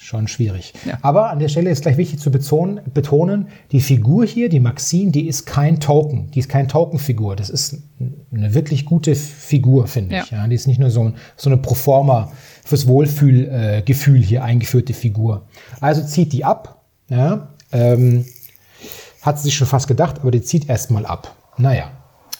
schon 0.02 0.26
schwierig. 0.26 0.74
Ja. 0.84 0.98
Aber 1.02 1.30
an 1.30 1.38
der 1.38 1.48
Stelle 1.48 1.70
ist 1.70 1.82
gleich 1.82 1.96
wichtig 1.96 2.18
zu 2.18 2.30
betonen, 2.30 2.80
betonen, 2.92 3.48
die 3.70 3.80
Figur 3.80 4.26
hier, 4.26 4.48
die 4.48 4.60
Maxine, 4.60 5.12
die 5.12 5.28
ist 5.28 5.46
kein 5.46 5.78
Token. 5.78 6.30
Die 6.32 6.40
ist 6.40 6.48
kein 6.48 6.68
Token-Figur. 6.68 7.36
Das 7.36 7.48
ist 7.50 7.82
eine 8.32 8.52
wirklich 8.54 8.84
gute 8.84 9.14
Figur, 9.14 9.86
finde 9.86 10.16
ja. 10.16 10.22
ich. 10.24 10.30
Ja, 10.30 10.46
die 10.48 10.56
ist 10.56 10.66
nicht 10.66 10.80
nur 10.80 10.90
so, 10.90 11.12
so 11.36 11.48
eine 11.48 11.56
Proforma 11.56 12.32
fürs 12.64 12.86
Wohlfühlgefühl 12.86 14.20
äh, 14.20 14.24
hier 14.24 14.42
eingeführte 14.44 14.92
Figur. 14.92 15.46
Also 15.80 16.02
zieht 16.02 16.32
die 16.32 16.44
ab. 16.44 16.84
Ja, 17.08 17.48
ähm, 17.72 18.24
hat 19.20 19.38
sie 19.38 19.44
sich 19.44 19.54
schon 19.54 19.68
fast 19.68 19.86
gedacht, 19.86 20.18
aber 20.20 20.32
die 20.32 20.42
zieht 20.42 20.68
erstmal 20.68 21.06
ab. 21.06 21.36
Naja. 21.58 21.90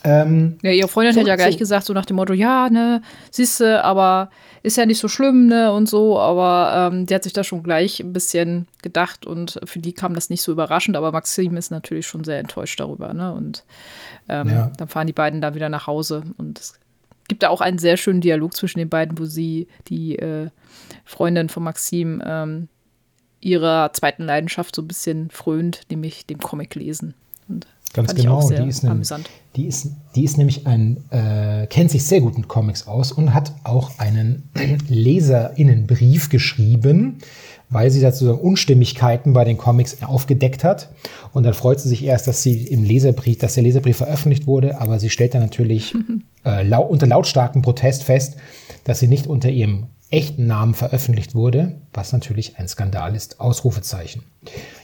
Ähm, 0.05 0.57
ja, 0.61 0.71
ihre 0.71 0.87
Freundin 0.87 1.13
so, 1.13 1.21
hat 1.21 1.27
ja 1.27 1.35
gleich 1.35 1.53
so. 1.53 1.59
gesagt, 1.59 1.85
so 1.85 1.93
nach 1.93 2.05
dem 2.05 2.17
Motto, 2.17 2.33
ja, 2.33 2.69
ne, 2.69 3.01
siehst 3.31 3.61
du, 3.61 3.83
aber 3.83 4.29
ist 4.61 4.77
ja 4.77 4.85
nicht 4.85 4.99
so 4.99 5.07
schlimm, 5.07 5.47
ne, 5.47 5.71
und 5.71 5.87
so, 5.87 6.19
aber 6.19 6.91
ähm, 6.91 7.05
die 7.05 7.15
hat 7.15 7.23
sich 7.23 7.33
da 7.33 7.43
schon 7.43 7.63
gleich 7.63 8.01
ein 8.01 8.11
bisschen 8.11 8.67
gedacht 8.81 9.25
und 9.25 9.59
für 9.63 9.79
die 9.79 9.93
kam 9.93 10.13
das 10.13 10.29
nicht 10.29 10.41
so 10.41 10.51
überraschend, 10.51 10.97
aber 10.97 11.11
Maxim 11.11 11.55
ist 11.55 11.71
natürlich 11.71 12.05
schon 12.05 12.25
sehr 12.25 12.39
enttäuscht 12.39 12.79
darüber, 12.79 13.13
ne, 13.13 13.33
und 13.33 13.63
ähm, 14.27 14.49
ja. 14.49 14.71
dann 14.77 14.89
fahren 14.89 15.07
die 15.07 15.13
beiden 15.13 15.39
da 15.39 15.55
wieder 15.55 15.69
nach 15.69 15.87
Hause 15.87 16.23
und 16.37 16.59
es 16.59 16.79
gibt 17.29 17.43
da 17.43 17.49
auch 17.49 17.61
einen 17.61 17.77
sehr 17.77 17.95
schönen 17.95 18.19
Dialog 18.19 18.53
zwischen 18.55 18.79
den 18.79 18.89
beiden, 18.89 19.17
wo 19.17 19.23
sie, 19.23 19.67
die 19.87 20.17
äh, 20.19 20.49
Freundin 21.05 21.47
von 21.47 21.63
Maxim, 21.63 22.21
ähm, 22.25 22.67
ihrer 23.39 23.91
zweiten 23.93 24.23
Leidenschaft 24.23 24.75
so 24.75 24.81
ein 24.81 24.87
bisschen 24.87 25.29
frönt, 25.29 25.81
nämlich 25.89 26.25
dem 26.25 26.39
Comic 26.39 26.75
lesen. 26.75 27.13
Ganz 27.93 28.15
genau, 28.15 28.49
die 28.49 28.67
ist, 28.67 28.83
ne, 28.83 29.01
die, 29.55 29.67
ist, 29.67 29.91
die 30.15 30.23
ist 30.23 30.37
nämlich 30.37 30.65
ein, 30.65 30.97
äh, 31.11 31.67
kennt 31.67 31.91
sich 31.91 32.03
sehr 32.03 32.21
gut 32.21 32.35
mit 32.35 32.47
Comics 32.47 32.87
aus 32.87 33.11
und 33.11 33.35
hat 33.35 33.53
auch 33.63 33.99
einen 33.99 34.49
Leserinnenbrief 34.87 36.29
geschrieben, 36.29 37.19
weil 37.73 37.89
sie 37.89 38.01
dazu 38.01 38.33
Unstimmigkeiten 38.33 39.33
bei 39.33 39.43
den 39.43 39.57
Comics 39.57 40.03
aufgedeckt 40.03 40.63
hat. 40.63 40.89
Und 41.33 41.43
dann 41.43 41.53
freut 41.53 41.79
sie 41.79 41.89
sich 41.89 42.03
erst, 42.03 42.27
dass 42.27 42.43
sie 42.43 42.67
im 42.67 42.83
Leserbrief, 42.83 43.39
dass 43.39 43.55
der 43.55 43.63
Leserbrief 43.63 43.97
veröffentlicht 43.97 44.47
wurde, 44.47 44.79
aber 44.79 44.99
sie 44.99 45.09
stellt 45.09 45.33
dann 45.33 45.41
natürlich 45.41 45.95
äh, 46.45 46.63
lau 46.63 46.83
unter 46.83 47.07
lautstarkem 47.07 47.61
Protest 47.61 48.03
fest, 48.03 48.37
dass 48.83 48.99
sie 48.99 49.07
nicht 49.07 49.27
unter 49.27 49.49
ihrem 49.49 49.87
echten 50.11 50.45
Namen 50.45 50.75
veröffentlicht 50.75 51.33
wurde, 51.33 51.81
was 51.91 52.13
natürlich 52.13 52.59
ein 52.59 52.67
Skandal 52.67 53.15
ist. 53.15 53.39
Ausrufezeichen. 53.39 54.23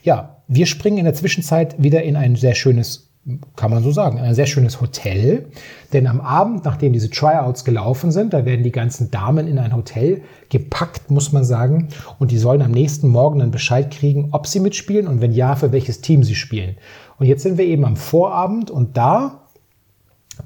Ja, 0.03 0.37
wir 0.47 0.65
springen 0.65 0.97
in 0.97 1.05
der 1.05 1.13
Zwischenzeit 1.13 1.81
wieder 1.81 2.01
in 2.01 2.15
ein 2.15 2.35
sehr 2.35 2.55
schönes 2.55 3.08
kann 3.55 3.69
man 3.69 3.83
so 3.83 3.91
sagen, 3.91 4.17
ein 4.19 4.33
sehr 4.33 4.45
schönes 4.45 4.81
Hotel. 4.81 5.47
Denn 5.93 6.07
am 6.07 6.21
Abend, 6.21 6.65
nachdem 6.65 6.93
diese 6.93 7.09
Tryouts 7.09 7.63
gelaufen 7.65 8.11
sind, 8.11 8.33
da 8.33 8.45
werden 8.45 8.63
die 8.63 8.71
ganzen 8.71 9.11
Damen 9.11 9.47
in 9.47 9.59
ein 9.59 9.75
Hotel 9.75 10.21
gepackt, 10.49 11.11
muss 11.11 11.31
man 11.31 11.43
sagen. 11.43 11.89
Und 12.17 12.31
die 12.31 12.37
sollen 12.37 12.61
am 12.61 12.71
nächsten 12.71 13.07
Morgen 13.09 13.39
dann 13.39 13.51
Bescheid 13.51 13.91
kriegen, 13.91 14.29
ob 14.31 14.47
sie 14.47 14.59
mitspielen 14.59 15.07
und 15.07 15.21
wenn 15.21 15.33
ja, 15.33 15.55
für 15.55 15.71
welches 15.71 16.01
Team 16.01 16.23
sie 16.23 16.35
spielen. 16.35 16.77
Und 17.17 17.25
jetzt 17.27 17.43
sind 17.43 17.57
wir 17.57 17.65
eben 17.65 17.85
am 17.85 17.97
Vorabend 17.97 18.71
und 18.71 18.97
da 18.97 19.47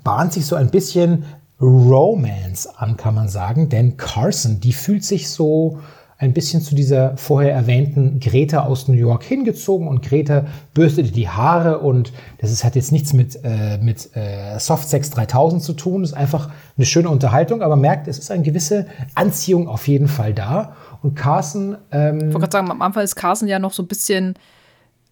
bahnt 0.03 0.33
sich 0.33 0.45
so 0.45 0.55
ein 0.55 0.71
bisschen 0.71 1.25
Romance 1.61 2.67
an, 2.67 2.97
kann 2.97 3.15
man 3.15 3.29
sagen. 3.29 3.69
Denn 3.69 3.95
Carson, 3.97 4.59
die 4.59 4.73
fühlt 4.73 5.05
sich 5.05 5.29
so 5.29 5.79
ein 6.23 6.33
bisschen 6.33 6.61
zu 6.61 6.73
dieser 6.73 7.17
vorher 7.17 7.53
erwähnten 7.53 8.19
Greta 8.19 8.63
aus 8.63 8.87
New 8.87 8.95
York 8.95 9.23
hingezogen 9.23 9.87
und 9.87 10.01
Greta 10.01 10.45
bürstete 10.73 11.11
die 11.11 11.27
Haare 11.27 11.79
und 11.79 12.13
das 12.37 12.51
ist, 12.51 12.63
hat 12.63 12.75
jetzt 12.75 12.93
nichts 12.93 13.11
mit, 13.11 13.39
äh, 13.43 13.77
mit 13.79 14.15
äh, 14.15 14.57
Softsex 14.57 15.09
3000 15.09 15.61
zu 15.61 15.73
tun, 15.73 16.01
das 16.01 16.11
ist 16.11 16.17
einfach 16.17 16.49
eine 16.77 16.85
schöne 16.85 17.09
Unterhaltung, 17.09 17.61
aber 17.61 17.75
merkt, 17.75 18.07
es 18.07 18.17
ist 18.17 18.31
eine 18.31 18.43
gewisse 18.43 18.87
Anziehung 19.15 19.67
auf 19.67 19.87
jeden 19.87 20.07
Fall 20.07 20.33
da. 20.33 20.75
Und 21.01 21.15
Carson. 21.15 21.77
Ähm, 21.91 22.17
ich 22.17 22.23
wollte 22.25 22.39
gerade 22.39 22.51
sagen, 22.51 22.71
am 22.71 22.81
Anfang 22.81 23.03
ist 23.03 23.15
Carson 23.15 23.49
ja 23.49 23.59
noch 23.59 23.73
so 23.73 23.83
ein 23.83 23.87
bisschen 23.87 24.35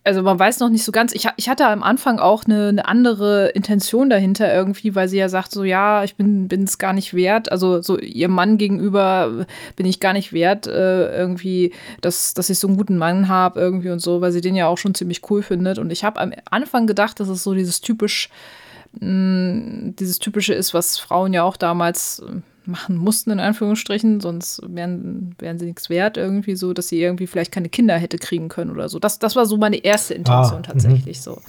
also 0.03 0.23
man 0.23 0.39
weiß 0.39 0.59
noch 0.59 0.69
nicht 0.69 0.83
so 0.83 0.91
ganz. 0.91 1.13
Ich, 1.13 1.27
ich 1.35 1.47
hatte 1.47 1.67
am 1.67 1.83
Anfang 1.83 2.17
auch 2.17 2.45
eine, 2.45 2.69
eine, 2.69 2.85
andere 2.85 3.49
Intention 3.49 4.09
dahinter 4.09 4.51
irgendwie, 4.51 4.95
weil 4.95 5.07
sie 5.07 5.17
ja 5.17 5.29
sagt 5.29 5.51
so, 5.51 5.63
ja, 5.63 6.03
ich 6.03 6.15
bin 6.15 6.49
es 6.63 6.79
gar 6.79 6.93
nicht 6.93 7.13
wert. 7.13 7.51
Also 7.51 7.81
so 7.81 7.99
ihrem 7.99 8.31
Mann 8.31 8.57
gegenüber 8.57 9.45
bin 9.75 9.85
ich 9.85 9.99
gar 9.99 10.13
nicht 10.13 10.33
wert 10.33 10.65
äh, 10.65 11.15
irgendwie, 11.15 11.73
dass, 12.01 12.33
dass 12.33 12.49
ich 12.49 12.57
so 12.57 12.67
einen 12.67 12.77
guten 12.77 12.97
Mann 12.97 13.27
habe 13.27 13.59
irgendwie 13.59 13.89
und 13.89 13.99
so, 13.99 14.21
weil 14.21 14.31
sie 14.31 14.41
den 14.41 14.55
ja 14.55 14.67
auch 14.67 14.77
schon 14.79 14.95
ziemlich 14.95 15.29
cool 15.29 15.43
findet. 15.43 15.77
Und 15.77 15.91
ich 15.91 16.03
habe 16.03 16.19
am 16.19 16.33
Anfang 16.49 16.87
gedacht, 16.87 17.19
dass 17.19 17.29
es 17.29 17.43
so 17.43 17.53
dieses 17.53 17.81
typisch, 17.81 18.29
mh, 18.99 19.07
mm, 19.07 19.95
dieses 19.99 20.17
typische 20.17 20.55
ist, 20.55 20.73
was 20.73 20.97
Frauen 20.97 21.31
ja 21.31 21.43
auch 21.43 21.57
damals 21.57 22.23
machen 22.65 22.95
mussten, 22.95 23.31
in 23.31 23.39
Anführungsstrichen, 23.39 24.19
sonst 24.19 24.61
wären, 24.67 25.35
wären 25.39 25.57
sie 25.57 25.65
nichts 25.65 25.89
wert, 25.89 26.17
irgendwie 26.17 26.55
so, 26.55 26.73
dass 26.73 26.89
sie 26.89 27.01
irgendwie 27.01 27.27
vielleicht 27.27 27.51
keine 27.51 27.69
Kinder 27.69 27.97
hätte 27.97 28.17
kriegen 28.17 28.49
können 28.49 28.71
oder 28.71 28.89
so. 28.89 28.99
Das, 28.99 29.19
das 29.19 29.35
war 29.35 29.45
so 29.45 29.57
meine 29.57 29.77
erste 29.77 30.13
Intention 30.13 30.59
ah, 30.59 30.63
tatsächlich 30.63 31.17
-hmm. 31.17 31.23
so. 31.23 31.41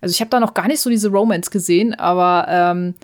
Also 0.00 0.12
ich 0.12 0.20
habe 0.20 0.30
da 0.30 0.40
noch 0.40 0.54
gar 0.54 0.66
nicht 0.66 0.80
so 0.80 0.90
diese 0.90 1.08
Romance 1.10 1.50
gesehen, 1.50 1.94
aber 1.94 2.46
ähm, 2.48 2.94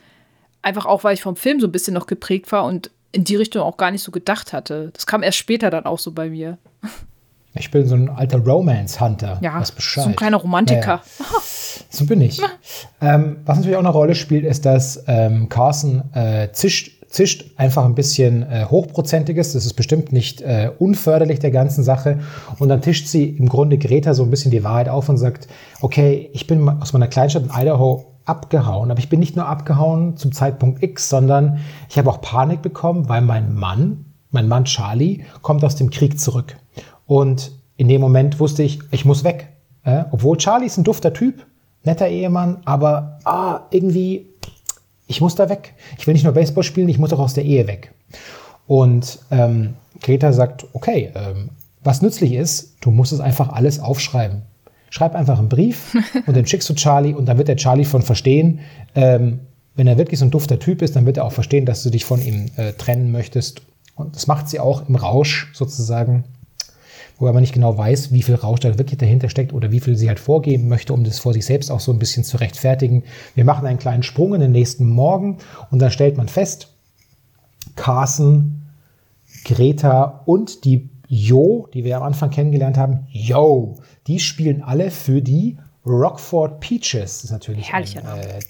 einfach 0.63 0.85
auch, 0.85 1.05
weil 1.05 1.15
ich 1.15 1.23
vom 1.23 1.37
Film 1.37 1.61
so 1.61 1.69
ein 1.69 1.73
bisschen 1.73 1.95
noch 1.95 2.07
geprägt 2.07 2.51
war 2.51 2.65
und 2.65 2.91
in 3.13 3.25
die 3.25 3.37
Richtung 3.37 3.63
auch 3.63 3.77
gar 3.77 3.91
nicht 3.91 4.03
so 4.03 4.11
gedacht 4.11 4.53
hatte. 4.53 4.91
Das 4.93 5.07
kam 5.07 5.23
erst 5.23 5.39
später 5.39 5.71
dann 5.71 5.87
auch 5.87 5.99
so 5.99 6.13
bei 6.13 6.29
mir. 6.29 6.59
Ich 7.55 7.71
bin 7.71 7.87
so 7.87 7.95
ein 7.95 8.09
alter 8.11 8.39
Romance-Hunter. 8.39 9.39
Ja, 9.41 9.63
so 9.65 10.03
ein 10.03 10.17
kleiner 10.17 10.37
Romantiker. 10.37 10.81
Ja, 10.81 11.03
ja. 11.19 11.27
So 11.89 12.05
bin 12.07 12.21
ich. 12.21 12.41
ähm, 13.01 13.39
was 13.45 13.57
natürlich 13.57 13.77
auch 13.77 13.81
eine 13.81 13.89
Rolle 13.89 14.15
spielt, 14.15 14.45
ist, 14.45 14.67
dass 14.67 15.03
ähm, 15.07 15.49
Carson 15.49 16.03
äh, 16.15 16.49
zischt 16.53 16.98
zischt 17.09 17.53
einfach 17.57 17.85
ein 17.85 17.95
bisschen 17.95 18.43
äh, 18.43 18.67
hochprozentiges. 18.67 19.55
Das 19.55 19.65
ist 19.65 19.75
bestimmt 19.75 20.13
nicht 20.13 20.43
äh, 20.43 20.71
unförderlich 20.79 21.39
der 21.39 21.51
ganzen 21.51 21.83
Sache. 21.83 22.21
Und 22.59 22.69
dann 22.69 22.83
tischt 22.83 23.07
sie 23.07 23.25
im 23.25 23.49
Grunde 23.49 23.79
Greta 23.79 24.15
so 24.15 24.23
ein 24.23 24.31
bisschen 24.31 24.51
die 24.51 24.63
Wahrheit 24.63 24.89
auf 24.89 25.09
und 25.09 25.17
sagt, 25.17 25.49
okay, 25.81 26.31
ich 26.33 26.47
bin 26.47 26.69
aus 26.69 26.93
meiner 26.93 27.09
Kleinstadt 27.09 27.45
in 27.45 27.51
Idaho 27.51 28.15
abgehauen. 28.27 28.91
Aber 28.91 29.01
ich 29.01 29.09
bin 29.09 29.21
nicht 29.21 29.37
nur 29.37 29.47
abgehauen 29.47 30.17
zum 30.17 30.33
Zeitpunkt 30.33 30.83
X, 30.83 31.09
sondern 31.09 31.61
ich 31.89 31.99
habe 31.99 32.11
auch 32.11 32.21
Panik 32.21 32.61
bekommen, 32.61 33.09
weil 33.09 33.23
mein 33.23 33.55
Mann, 33.55 34.05
mein 34.31 34.47
Mann 34.47 34.65
Charlie, 34.65 35.25
kommt 35.41 35.65
aus 35.65 35.77
dem 35.77 35.91
Krieg 35.91 36.21
zurück. 36.21 36.57
Und 37.07 37.53
in 37.79 37.89
dem 37.89 38.03
Moment 38.03 38.39
wusste 38.39 38.63
ich, 38.63 38.81
ich 38.91 39.07
muss 39.07 39.25
weg. 39.25 39.49
Äh, 39.83 40.05
obwohl 40.11 40.37
Charlie 40.37 40.67
ist 40.67 40.77
ein 40.77 40.85
dufter 40.85 41.15
Typ, 41.15 41.47
netter 41.85 42.09
Ehemann, 42.09 42.59
aber 42.67 43.19
ah, 43.25 43.61
irgendwie 43.71 44.35
ich 45.09 45.21
muss 45.21 45.35
da 45.35 45.49
weg. 45.49 45.75
Ich 45.99 46.07
will 46.07 46.15
nicht 46.15 46.23
nur 46.23 46.35
Baseball 46.35 46.63
spielen, 46.63 46.89
ich 46.89 46.99
muss 46.99 47.13
auch 47.13 47.19
aus 47.19 47.35
der 47.35 47.45
Ehe 47.45 47.67
weg. 47.67 47.93
Und 48.67 49.19
ähm, 49.31 49.75
Greta 50.01 50.33
sagt, 50.33 50.67
okay, 50.75 51.11
ähm, 51.15 51.51
was 51.83 52.03
nützlich 52.03 52.35
ist, 52.35 52.77
du 52.83 52.91
musst 52.91 53.13
es 53.13 53.21
einfach 53.21 53.49
alles 53.49 53.81
aufschreiben. 53.81 54.43
Schreib 54.91 55.15
einfach 55.15 55.39
einen 55.39 55.49
Brief 55.49 55.97
und 56.27 56.37
dann 56.37 56.47
schickst 56.47 56.69
du 56.69 56.75
Charlie 56.75 57.15
und 57.15 57.27
dann 57.27 57.39
wird 57.39 57.49
der 57.49 57.57
Charlie 57.57 57.85
von 57.85 58.03
verstehen, 58.03 58.61
ähm, 58.95 59.41
wenn 59.75 59.87
er 59.87 59.97
wirklich 59.97 60.19
so 60.19 60.27
ein 60.27 60.31
dufter 60.31 60.59
Typ 60.59 60.83
ist, 60.83 60.97
dann 60.97 61.07
wird 61.07 61.17
er 61.17 61.25
auch 61.25 61.33
verstehen, 61.33 61.65
dass 61.65 61.83
du 61.83 61.91
dich 61.91 62.05
von 62.05 62.21
ihm 62.21 62.47
äh, 62.57 62.73
trennen 62.73 63.11
möchtest. 63.11 63.63
Und 63.95 64.15
das 64.15 64.27
macht 64.27 64.49
sie 64.49 64.61
auch 64.61 64.89
im 64.89 64.97
Rausch 64.97 65.51
sozusagen 65.55 66.25
wobei 67.19 67.33
man 67.33 67.41
nicht 67.41 67.55
genau 67.55 67.77
weiß, 67.77 68.13
wie 68.13 68.23
viel 68.23 68.37
Rausch 68.37 68.61
da 68.61 68.79
wirklich 68.79 68.99
dahinter 68.99 69.29
steckt 69.29 69.53
oder 69.53 69.71
wie 69.71 69.81
viel 69.81 69.97
sie 69.97 70.09
halt 70.09 70.21
vorgeben 70.21 70.69
möchte, 70.69 70.93
um 70.93 71.05
das 71.05 71.19
vor 71.19 71.33
sich 71.33 71.45
selbst 71.45 71.71
auch 71.71 71.81
so 71.81 71.93
ein 71.93 71.99
bisschen 71.99 72.25
zu 72.25 72.37
rechtfertigen. 72.39 73.05
Wir 73.35 73.45
machen 73.45 73.67
einen 73.67 73.79
kleinen 73.79 74.03
Sprung 74.03 74.35
in 74.35 74.41
den 74.41 74.53
nächsten 74.53 74.89
Morgen 74.89 75.39
und 75.71 75.81
dann 75.81 75.91
stellt 75.91 76.17
man 76.17 76.29
fest, 76.29 76.75
Carson, 77.77 78.63
Greta 79.45 80.23
und 80.27 80.65
die 80.65 80.91
Jo, 81.11 81.69
die 81.73 81.85
wir 81.85 81.97
am 81.97 82.03
Anfang 82.03 82.31
kennengelernt 82.31 82.77
haben, 82.77 83.07
Jo, 83.09 83.77
die 84.07 84.21
spielen 84.21 84.63
alle 84.63 84.91
für 84.91 85.23
die 85.23 85.57
Rockford 85.87 86.61
Peaches. 86.61 86.93
Das 86.93 87.25
ist 87.25 87.31
natürlich 87.31 87.73
Herrlicher 87.73 88.01
ein, 88.05 88.21
äh, 88.21 88.41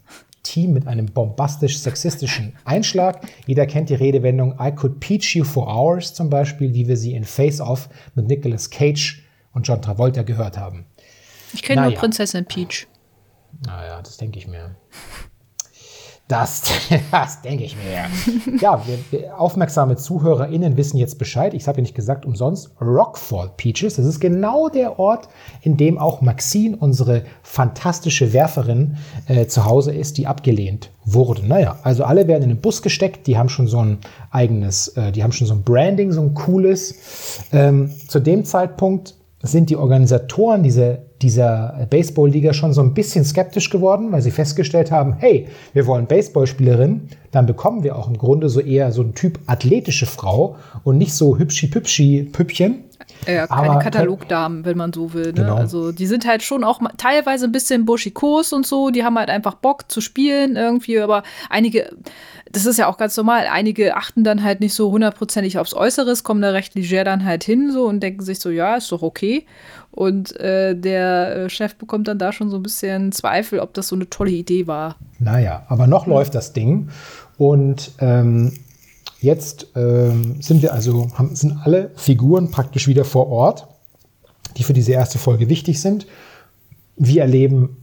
Team 0.48 0.72
mit 0.72 0.86
einem 0.86 1.06
bombastisch-sexistischen 1.06 2.56
Einschlag. 2.64 3.20
Jeder 3.46 3.66
kennt 3.66 3.90
die 3.90 3.94
Redewendung 3.94 4.58
I 4.60 4.72
could 4.72 4.98
peach 5.00 5.36
you 5.36 5.44
for 5.44 5.66
hours 5.66 6.14
zum 6.14 6.30
Beispiel, 6.30 6.72
wie 6.72 6.88
wir 6.88 6.96
sie 6.96 7.14
in 7.14 7.24
Face 7.24 7.60
Off 7.60 7.88
mit 8.14 8.28
Nicolas 8.28 8.70
Cage 8.70 9.22
und 9.52 9.68
John 9.68 9.82
Travolta 9.82 10.22
gehört 10.22 10.56
haben. 10.56 10.86
Ich 11.52 11.62
kenne 11.62 11.82
naja. 11.82 11.90
nur 11.90 12.00
Prinzessin 12.00 12.46
Peach. 12.46 12.86
Naja, 13.66 14.00
das 14.00 14.16
denke 14.16 14.38
ich 14.38 14.46
mir. 14.46 14.76
Das, 16.28 16.62
das 17.10 17.40
denke 17.40 17.64
ich 17.64 17.74
mir. 17.74 18.58
Ja, 18.60 18.82
wir, 18.86 18.98
wir, 19.10 19.40
aufmerksame 19.40 19.96
ZuhörerInnen 19.96 20.76
wissen 20.76 20.98
jetzt 20.98 21.18
Bescheid. 21.18 21.54
Ich 21.54 21.66
habe 21.66 21.78
ja 21.78 21.82
nicht 21.82 21.94
gesagt 21.94 22.26
umsonst. 22.26 22.70
Rockfall 22.82 23.50
Peaches. 23.56 23.96
Das 23.96 24.04
ist 24.04 24.20
genau 24.20 24.68
der 24.68 24.98
Ort, 24.98 25.28
in 25.62 25.78
dem 25.78 25.96
auch 25.96 26.20
Maxine, 26.20 26.76
unsere 26.76 27.22
fantastische 27.42 28.34
Werferin, 28.34 28.98
äh, 29.26 29.46
zu 29.46 29.64
Hause 29.64 29.94
ist, 29.94 30.18
die 30.18 30.26
abgelehnt 30.26 30.90
wurde. 31.06 31.46
Naja, 31.46 31.78
also 31.82 32.04
alle 32.04 32.28
werden 32.28 32.42
in 32.42 32.50
den 32.50 32.60
Bus 32.60 32.82
gesteckt. 32.82 33.26
Die 33.26 33.38
haben 33.38 33.48
schon 33.48 33.66
so 33.66 33.78
ein 33.78 33.98
eigenes, 34.30 34.88
äh, 34.88 35.12
die 35.12 35.22
haben 35.22 35.32
schon 35.32 35.46
so 35.46 35.54
ein 35.54 35.62
Branding, 35.62 36.12
so 36.12 36.20
ein 36.20 36.34
cooles. 36.34 37.40
Ähm, 37.52 37.90
zu 38.06 38.20
dem 38.20 38.44
Zeitpunkt 38.44 39.14
sind 39.40 39.70
die 39.70 39.76
Organisatoren 39.76 40.62
dieser, 40.62 40.98
dieser 41.22 41.86
Baseball-Liga 41.90 42.52
schon 42.52 42.72
so 42.72 42.80
ein 42.80 42.94
bisschen 42.94 43.24
skeptisch 43.24 43.70
geworden, 43.70 44.12
weil 44.12 44.22
sie 44.22 44.30
festgestellt 44.30 44.90
haben, 44.90 45.16
hey, 45.18 45.48
wir 45.72 45.86
wollen 45.86 46.06
Baseballspielerin, 46.06 47.08
dann 47.32 47.46
bekommen 47.46 47.82
wir 47.82 47.96
auch 47.96 48.08
im 48.08 48.16
Grunde 48.16 48.48
so 48.48 48.60
eher 48.60 48.92
so 48.92 49.02
ein 49.02 49.14
Typ 49.14 49.38
athletische 49.46 50.06
Frau 50.06 50.56
und 50.84 50.98
nicht 50.98 51.14
so 51.14 51.36
hübschi-pübschi-Püppchen. 51.36 52.84
Ja, 53.26 53.46
keine 53.46 53.70
Aber, 53.70 53.78
Katalogdamen, 53.80 54.64
wenn 54.64 54.76
man 54.76 54.92
so 54.92 55.12
will. 55.12 55.26
Ne? 55.26 55.32
Genau. 55.32 55.56
Also 55.56 55.92
die 55.92 56.06
sind 56.06 56.26
halt 56.26 56.42
schon 56.42 56.62
auch 56.62 56.80
teilweise 56.96 57.46
ein 57.46 57.52
bisschen 57.52 57.84
buschikos 57.84 58.52
und 58.52 58.66
so, 58.66 58.90
die 58.90 59.04
haben 59.04 59.18
halt 59.18 59.30
einfach 59.30 59.54
Bock 59.54 59.90
zu 59.90 60.00
spielen 60.00 60.56
irgendwie, 60.56 60.98
aber 61.00 61.22
einige 61.48 61.90
das 62.52 62.66
ist 62.66 62.78
ja 62.78 62.86
auch 62.86 62.96
ganz 62.96 63.16
normal. 63.16 63.46
Einige 63.50 63.96
achten 63.96 64.24
dann 64.24 64.42
halt 64.42 64.60
nicht 64.60 64.74
so 64.74 64.90
hundertprozentig 64.90 65.58
aufs 65.58 65.74
Äußeres, 65.74 66.24
kommen 66.24 66.42
da 66.42 66.50
recht 66.50 66.74
leger 66.74 67.04
dann 67.04 67.24
halt 67.24 67.44
hin 67.44 67.70
so 67.72 67.84
und 67.84 68.00
denken 68.00 68.22
sich 68.22 68.40
so, 68.40 68.50
ja, 68.50 68.76
ist 68.76 68.90
doch 68.92 69.02
okay. 69.02 69.46
Und 69.90 70.38
äh, 70.38 70.76
der 70.76 71.36
äh, 71.36 71.50
Chef 71.50 71.74
bekommt 71.76 72.08
dann 72.08 72.18
da 72.18 72.32
schon 72.32 72.50
so 72.50 72.56
ein 72.56 72.62
bisschen 72.62 73.10
Zweifel, 73.12 73.60
ob 73.60 73.74
das 73.74 73.88
so 73.88 73.96
eine 73.96 74.08
tolle 74.08 74.30
Idee 74.30 74.66
war. 74.66 74.96
Naja, 75.18 75.64
aber 75.68 75.86
noch 75.86 76.06
mhm. 76.06 76.12
läuft 76.12 76.34
das 76.34 76.52
Ding. 76.52 76.88
Und 77.36 77.92
ähm, 77.98 78.52
jetzt 79.20 79.68
ähm, 79.74 80.40
sind 80.40 80.62
wir 80.62 80.72
also, 80.72 81.08
haben, 81.14 81.34
sind 81.34 81.58
alle 81.64 81.90
Figuren 81.96 82.50
praktisch 82.50 82.86
wieder 82.86 83.04
vor 83.04 83.28
Ort, 83.28 83.66
die 84.56 84.62
für 84.62 84.72
diese 84.72 84.92
erste 84.92 85.18
Folge 85.18 85.48
wichtig 85.48 85.80
sind. 85.80 86.06
Wir 86.96 87.22
erleben 87.22 87.76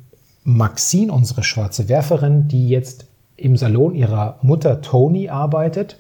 Maxine, 0.44 1.12
unsere 1.12 1.44
schwarze 1.44 1.90
Werferin, 1.90 2.48
die 2.48 2.70
jetzt 2.70 3.08
im 3.38 3.58
Salon 3.58 3.96
ihrer 3.96 4.38
Mutter 4.42 4.82
Tony 4.82 5.30
arbeitet. 5.30 5.98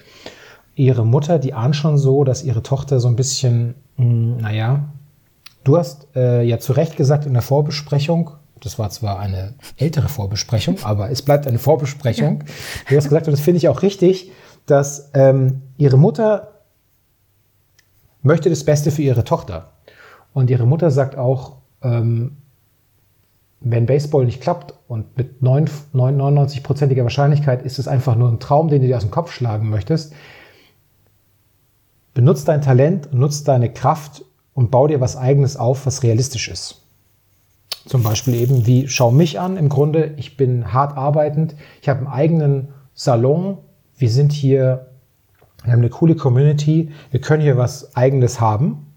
Ihre 0.76 1.06
Mutter, 1.06 1.40
die 1.40 1.54
ahnt 1.54 1.76
schon 1.76 1.98
so, 1.98 2.24
dass 2.24 2.44
ihre 2.44 2.62
Tochter 2.62 3.00
so 3.00 3.08
ein 3.08 3.16
bisschen, 3.16 3.76
mh, 3.98 4.06
hm, 4.06 4.38
naja, 4.38 4.86
du 5.66 5.78
hast 5.78 6.08
äh, 6.16 6.44
ja 6.44 6.60
zu 6.60 6.72
Recht 6.72 6.96
gesagt 6.96 7.26
in 7.26 7.34
der 7.34 7.42
Vorbesprechung, 7.42 8.32
das 8.62 8.80
war 8.80 8.90
zwar 8.90 9.20
eine 9.20 9.56
ältere 9.76 10.08
Vorbesprechung, 10.08 10.78
aber 10.84 11.12
es 11.12 11.22
bleibt 11.22 11.46
eine 11.46 11.60
Vorbesprechung. 11.60 12.40
Ja. 12.40 12.46
Du 12.90 12.98
hast 12.98 13.06
gesagt, 13.06 13.28
und 13.28 13.34
das 13.34 13.42
finde 13.42 13.58
ich 13.58 13.68
auch 13.68 13.82
richtig, 13.82 14.32
dass 14.66 15.12
ähm, 15.14 15.62
ihre 15.78 15.98
Mutter 15.98 16.54
möchte 18.22 18.50
das 18.50 18.64
Beste 18.64 18.92
für 18.92 19.02
ihre 19.02 19.24
Tochter. 19.24 19.74
Und 20.34 20.50
ihre 20.50 20.66
Mutter 20.66 20.90
sagt 20.90 21.18
auch, 21.18 21.58
ähm, 21.82 22.38
wenn 23.62 23.86
Baseball 23.86 24.26
nicht 24.26 24.42
klappt 24.42 24.74
und 24.88 25.18
mit 25.18 25.42
99-prozentiger 25.42 27.04
Wahrscheinlichkeit 27.04 27.64
ist 27.64 27.80
es 27.80 27.88
einfach 27.88 28.16
nur 28.16 28.30
ein 28.30 28.40
Traum, 28.40 28.68
den 28.68 28.82
du 28.82 28.88
dir 28.88 28.98
aus 28.98 29.04
dem 29.04 29.12
Kopf 29.12 29.32
schlagen 29.32 29.70
möchtest, 29.70 30.14
benutzt 32.14 32.48
dein 32.48 32.62
Talent, 32.62 33.14
nutzt 33.14 33.48
deine 33.48 33.72
Kraft 33.72 34.24
und 34.56 34.72
bau 34.72 34.88
dir 34.88 35.00
was 35.00 35.16
Eigenes 35.16 35.58
auf, 35.58 35.86
was 35.86 36.02
realistisch 36.02 36.48
ist. 36.48 36.82
Zum 37.86 38.02
Beispiel 38.02 38.34
eben 38.34 38.66
wie, 38.66 38.88
schau 38.88 39.12
mich 39.12 39.40
an, 39.40 39.58
im 39.58 39.70
Grunde, 39.70 40.16
ich 40.18 40.38
bin 40.38 40.74
hart 40.74 40.98
arbeitend, 40.98 41.56
ich 41.82 41.90
habe 41.90 42.00
einen 42.00 42.08
eigenen 42.08 42.68
Salon, 42.96 43.60
wir 43.98 44.10
sind 44.10 44.32
hier, 44.32 44.88
wir 45.64 45.74
haben 45.74 45.80
eine 45.80 45.90
coole 45.90 46.16
Community, 46.16 46.92
wir 47.12 47.22
können 47.22 47.44
hier 47.44 47.58
was 47.58 47.96
Eigenes 47.96 48.40
haben, 48.40 48.94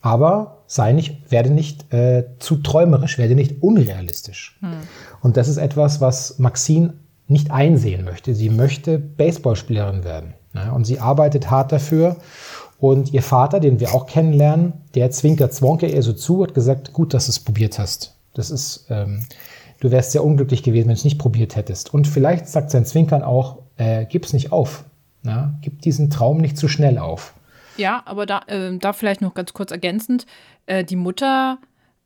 aber 0.00 0.62
sei 0.66 0.92
nicht, 0.92 1.30
werde 1.30 1.50
nicht 1.50 1.92
äh, 1.92 2.24
zu 2.38 2.56
träumerisch, 2.56 3.18
werde 3.18 3.34
nicht 3.34 3.62
unrealistisch. 3.62 4.58
Hm. 4.60 4.78
Und 5.20 5.36
das 5.36 5.46
ist 5.46 5.58
etwas, 5.58 6.00
was 6.00 6.38
Maxine 6.38 6.94
nicht 7.28 7.50
einsehen 7.50 8.04
möchte. 8.04 8.34
Sie 8.34 8.50
möchte 8.50 8.98
Baseballspielerin 8.98 10.04
werden. 10.04 10.34
Ne? 10.52 10.72
Und 10.72 10.84
sie 10.86 11.00
arbeitet 11.00 11.50
hart 11.50 11.72
dafür. 11.72 12.16
Und 12.78 13.12
ihr 13.12 13.22
Vater, 13.22 13.60
den 13.60 13.80
wir 13.80 13.94
auch 13.94 14.06
kennenlernen, 14.06 14.74
der 14.94 15.10
zwinkert 15.10 15.54
Zwonke 15.54 15.86
ihr 15.86 16.02
so 16.02 16.12
zu, 16.12 16.42
hat 16.42 16.54
gesagt, 16.54 16.92
gut, 16.92 17.14
dass 17.14 17.26
du 17.26 17.30
es 17.30 17.40
probiert 17.40 17.78
hast. 17.78 18.14
Das 18.34 18.50
ist, 18.50 18.86
ähm, 18.90 19.24
du 19.80 19.90
wärst 19.90 20.12
sehr 20.12 20.24
unglücklich 20.24 20.62
gewesen, 20.62 20.88
wenn 20.88 20.94
du 20.94 20.98
es 20.98 21.04
nicht 21.04 21.18
probiert 21.18 21.56
hättest. 21.56 21.94
Und 21.94 22.06
vielleicht 22.06 22.48
sagt 22.48 22.70
sein 22.70 22.84
Zwinkern 22.84 23.22
auch, 23.22 23.58
äh, 23.76 24.06
gib 24.06 24.24
es 24.24 24.32
nicht 24.32 24.52
auf. 24.52 24.84
Ne? 25.22 25.56
Gib 25.62 25.82
diesen 25.82 26.10
Traum 26.10 26.38
nicht 26.38 26.58
zu 26.58 26.68
schnell 26.68 26.98
auf. 26.98 27.34
Ja, 27.76 28.02
aber 28.06 28.26
da, 28.26 28.42
äh, 28.46 28.76
da 28.76 28.92
vielleicht 28.92 29.20
noch 29.20 29.34
ganz 29.34 29.52
kurz 29.52 29.70
ergänzend. 29.70 30.26
Äh, 30.66 30.84
die 30.84 30.96
Mutter, 30.96 31.58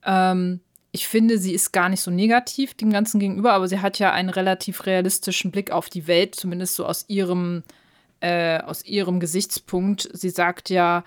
ähm, 0.04 0.60
ich 0.92 1.06
finde, 1.08 1.38
sie 1.38 1.52
ist 1.52 1.72
gar 1.72 1.88
nicht 1.88 2.00
so 2.00 2.10
negativ 2.10 2.74
dem 2.74 2.90
Ganzen 2.90 3.20
gegenüber, 3.20 3.52
aber 3.52 3.68
sie 3.68 3.80
hat 3.80 3.98
ja 3.98 4.12
einen 4.12 4.30
relativ 4.30 4.86
realistischen 4.86 5.50
Blick 5.50 5.70
auf 5.70 5.88
die 5.88 6.06
Welt, 6.06 6.34
zumindest 6.34 6.76
so 6.76 6.86
aus 6.86 7.04
ihrem, 7.08 7.58
äh, 7.58 7.72
aus 8.20 8.84
ihrem 8.84 9.20
Gesichtspunkt. 9.20 10.08
Sie 10.12 10.30
sagt 10.30 10.70
ja, 10.70 11.04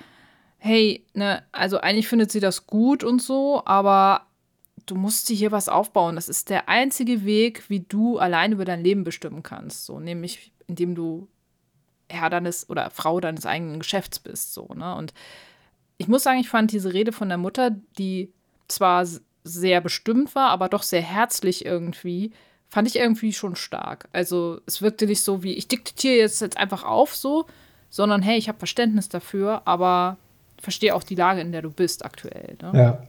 hey, 0.57 1.05
ne, 1.13 1.43
also 1.51 1.79
eigentlich 1.79 2.07
findet 2.07 2.31
sie 2.31 2.39
das 2.39 2.67
gut 2.67 3.03
und 3.03 3.21
so, 3.21 3.63
aber 3.65 4.27
du 4.85 4.95
musst 4.95 5.27
dir 5.27 5.35
hier 5.35 5.51
was 5.51 5.69
aufbauen. 5.69 6.15
Das 6.15 6.29
ist 6.29 6.49
der 6.49 6.69
einzige 6.69 7.25
Weg, 7.25 7.69
wie 7.69 7.81
du 7.81 8.17
allein 8.17 8.51
über 8.51 8.65
dein 8.65 8.83
Leben 8.83 9.03
bestimmen 9.03 9.43
kannst. 9.43 9.85
So, 9.85 9.99
nämlich 9.99 10.51
indem 10.67 10.95
du 10.95 11.27
Herr 12.09 12.29
deines 12.29 12.69
oder 12.69 12.89
Frau 12.89 13.19
deines 13.19 13.45
eigenen 13.45 13.79
Geschäfts 13.79 14.19
bist. 14.19 14.53
So, 14.53 14.67
ne? 14.75 14.95
Und 14.95 15.13
ich 15.97 16.07
muss 16.07 16.23
sagen, 16.23 16.39
ich 16.39 16.49
fand 16.49 16.71
diese 16.71 16.93
Rede 16.93 17.11
von 17.11 17.29
der 17.29 17.37
Mutter, 17.37 17.71
die 17.97 18.33
zwar 18.67 19.05
sehr 19.43 19.81
bestimmt 19.81 20.35
war, 20.35 20.49
aber 20.49 20.69
doch 20.69 20.83
sehr 20.83 21.01
herzlich 21.01 21.65
irgendwie, 21.65 22.31
fand 22.71 22.87
ich 22.87 22.95
irgendwie 22.95 23.33
schon 23.33 23.57
stark. 23.57 24.07
Also 24.13 24.61
es 24.65 24.81
wirkte 24.81 25.05
nicht 25.05 25.21
so 25.21 25.43
wie, 25.43 25.53
ich 25.53 25.67
diktiere 25.67 26.15
jetzt, 26.15 26.39
jetzt 26.39 26.57
einfach 26.57 26.85
auf 26.85 27.13
so, 27.13 27.45
sondern 27.89 28.21
hey, 28.21 28.37
ich 28.37 28.47
habe 28.47 28.57
Verständnis 28.57 29.09
dafür, 29.09 29.63
aber 29.65 30.15
verstehe 30.57 30.95
auch 30.95 31.03
die 31.03 31.15
Lage, 31.15 31.41
in 31.41 31.51
der 31.51 31.61
du 31.61 31.69
bist 31.69 32.05
aktuell. 32.05 32.55
Ne? 32.61 32.71
Ja. 32.73 33.03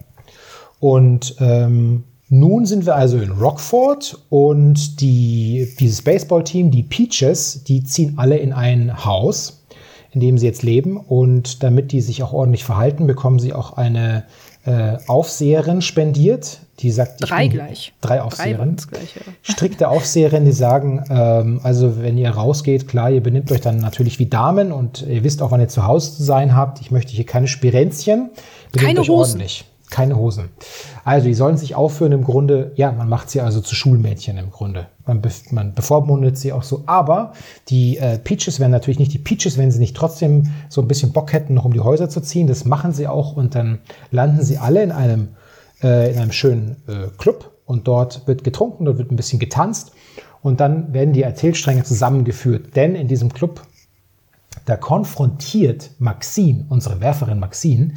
Und 0.81 1.37
ähm, 1.38 2.03
nun 2.29 2.66
sind 2.66 2.87
wir 2.87 2.96
also 2.96 3.18
in 3.18 3.31
Rockford 3.31 4.18
und 4.31 5.01
die, 5.01 5.72
dieses 5.79 6.03
Baseballteam, 6.03 6.72
die 6.72 6.83
Peaches, 6.83 7.62
die 7.62 7.85
ziehen 7.85 8.14
alle 8.16 8.38
in 8.38 8.53
ein 8.53 9.05
Haus, 9.05 9.62
in 10.11 10.20
dem 10.20 10.38
sie 10.38 10.46
jetzt 10.46 10.64
leben. 10.64 10.96
Und 10.96 11.62
damit 11.62 11.92
die 11.92 12.01
sich 12.01 12.25
auch 12.25 12.33
ordentlich 12.33 12.64
verhalten, 12.64 13.07
bekommen 13.07 13.38
sie 13.38 13.53
auch 13.53 13.77
eine 13.77 14.25
äh, 14.64 14.96
Aufseherin 15.07 15.83
spendiert. 15.83 16.62
Die 16.79 16.91
sagt, 16.91 17.17
drei 17.21 17.49
gleich. 17.49 17.93
Drei 18.01 18.23
Aufseherinnen. 18.23 18.77
Strikte 19.43 19.89
Aufseherinnen, 19.89 20.47
die 20.47 20.53
sagen, 20.53 21.05
ähm, 21.11 21.61
also 21.63 22.03
wenn 22.03 22.17
ihr 22.19 22.31
rausgeht, 22.31 22.89
klar, 22.89 23.11
ihr 23.11 23.23
benimmt 23.23 23.53
euch 23.53 23.61
dann 23.61 23.77
natürlich 23.77 24.19
wie 24.19 24.27
Damen 24.27 24.73
und 24.73 25.03
ihr 25.03 25.23
wisst 25.23 25.43
auch, 25.43 25.51
wann 25.51 25.61
ihr 25.61 25.69
zu 25.69 25.87
Hause 25.87 26.17
zu 26.17 26.23
sein 26.23 26.57
habt. 26.57 26.81
Ich 26.81 26.91
möchte 26.91 27.13
hier 27.13 27.27
keine 27.27 27.47
Spirenzchen. 27.47 28.31
Benimmt 28.73 28.87
keine 28.87 29.01
euch 29.01 29.09
Hosen. 29.09 29.33
ordentlich. 29.33 29.65
Keine 29.91 30.17
Hosen. 30.17 30.49
Also 31.05 31.27
die 31.27 31.35
sollen 31.35 31.59
sich 31.59 31.75
aufführen 31.75 32.13
im 32.13 32.25
Grunde, 32.25 32.73
ja, 32.77 32.91
man 32.91 33.11
macht 33.11 33.29
sie 33.29 33.43
also 33.43 33.61
zu 33.61 33.75
Schulmädchen 33.75 34.39
im 34.39 34.51
Grunde. 34.51 34.87
Man, 35.07 35.21
be 35.21 35.29
man 35.51 35.75
bevormundet 35.75 36.39
sie 36.39 36.53
auch 36.55 36.63
so. 36.63 36.85
Aber 36.87 37.35
die 37.69 37.99
äh, 37.99 38.19
Peaches 38.19 38.59
wären 38.59 38.71
natürlich 38.71 38.99
nicht 38.99 39.13
die 39.13 39.19
Peaches, 39.19 39.59
wenn 39.59 39.71
sie 39.71 39.81
nicht 39.81 39.95
trotzdem 39.95 40.51
so 40.71 40.81
ein 40.81 40.89
bisschen 40.89 41.13
Bock 41.13 41.35
hätten, 41.35 41.53
noch 41.53 41.67
um 41.67 41.75
die 41.75 41.81
Häuser 41.81 42.09
zu 42.09 42.23
ziehen. 42.23 42.47
Das 42.47 42.65
machen 42.65 42.95
sie 42.95 43.07
auch 43.07 43.37
und 43.37 43.55
dann 43.55 43.81
landen 44.11 44.43
sie 44.43 44.57
alle 44.57 44.83
in 44.83 44.93
einem, 44.93 45.29
äh, 45.83 46.12
in 46.12 46.18
einem 46.18 46.33
schönen 46.33 46.77
äh, 46.87 47.09
Club 47.18 47.53
und 47.64 47.88
dort 47.88 48.27
wird 48.27 48.45
getrunken, 48.45 48.85
dort 48.85 48.99
wird 48.99 49.11
ein 49.11 49.16
bisschen 49.16 49.38
getanzt 49.38 49.92
und 50.42 50.61
dann 50.61 50.92
werden 50.92 51.12
die 51.12 51.23
Erzählstränge 51.23 51.85
zusammengeführt. 51.85 52.77
Denn 52.77 52.95
in 52.95 53.09
diesem 53.09 53.33
Club, 53.33 53.62
da 54.66 54.77
konfrontiert 54.77 55.90
Maxine, 55.99 56.66
unsere 56.68 57.01
Werferin 57.01 57.38
Maxine, 57.38 57.95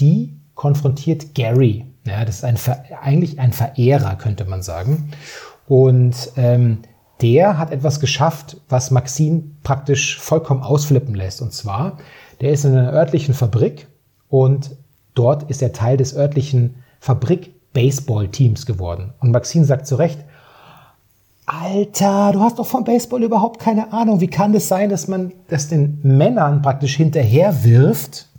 die 0.00 0.36
konfrontiert 0.54 1.34
Gary. 1.34 1.86
Ja, 2.06 2.24
das 2.24 2.36
ist 2.36 2.44
ein, 2.44 2.58
eigentlich 3.02 3.38
ein 3.38 3.52
Verehrer, 3.52 4.16
könnte 4.16 4.44
man 4.44 4.62
sagen. 4.62 5.12
Und 5.66 6.32
ähm, 6.36 6.78
der 7.20 7.58
hat 7.58 7.70
etwas 7.70 8.00
geschafft, 8.00 8.60
was 8.68 8.90
Maxine 8.90 9.42
praktisch 9.62 10.18
vollkommen 10.18 10.62
ausflippen 10.62 11.14
lässt. 11.14 11.42
Und 11.42 11.52
zwar, 11.52 11.98
der 12.40 12.52
ist 12.52 12.64
in 12.64 12.76
einer 12.76 12.92
örtlichen 12.92 13.34
Fabrik 13.34 13.88
und 14.28 14.76
dort 15.14 15.50
ist 15.50 15.62
er 15.62 15.72
Teil 15.72 15.96
des 15.96 16.16
örtlichen 16.16 16.76
Fabrik-Baseball-Teams 17.00 18.66
geworden. 18.66 19.12
Und 19.20 19.32
Maxine 19.32 19.64
sagt 19.64 19.86
zu 19.86 19.96
Recht, 19.96 20.20
Alter, 21.46 22.30
du 22.32 22.40
hast 22.40 22.58
doch 22.58 22.66
vom 22.66 22.84
Baseball 22.84 23.22
überhaupt 23.24 23.58
keine 23.60 23.92
Ahnung. 23.92 24.20
Wie 24.20 24.28
kann 24.28 24.52
das 24.52 24.68
sein, 24.68 24.88
dass 24.88 25.08
man 25.08 25.32
das 25.48 25.68
den 25.68 25.98
Männern 26.02 26.62
praktisch 26.62 26.96
hinterher 26.96 27.64
wirft 27.64 28.30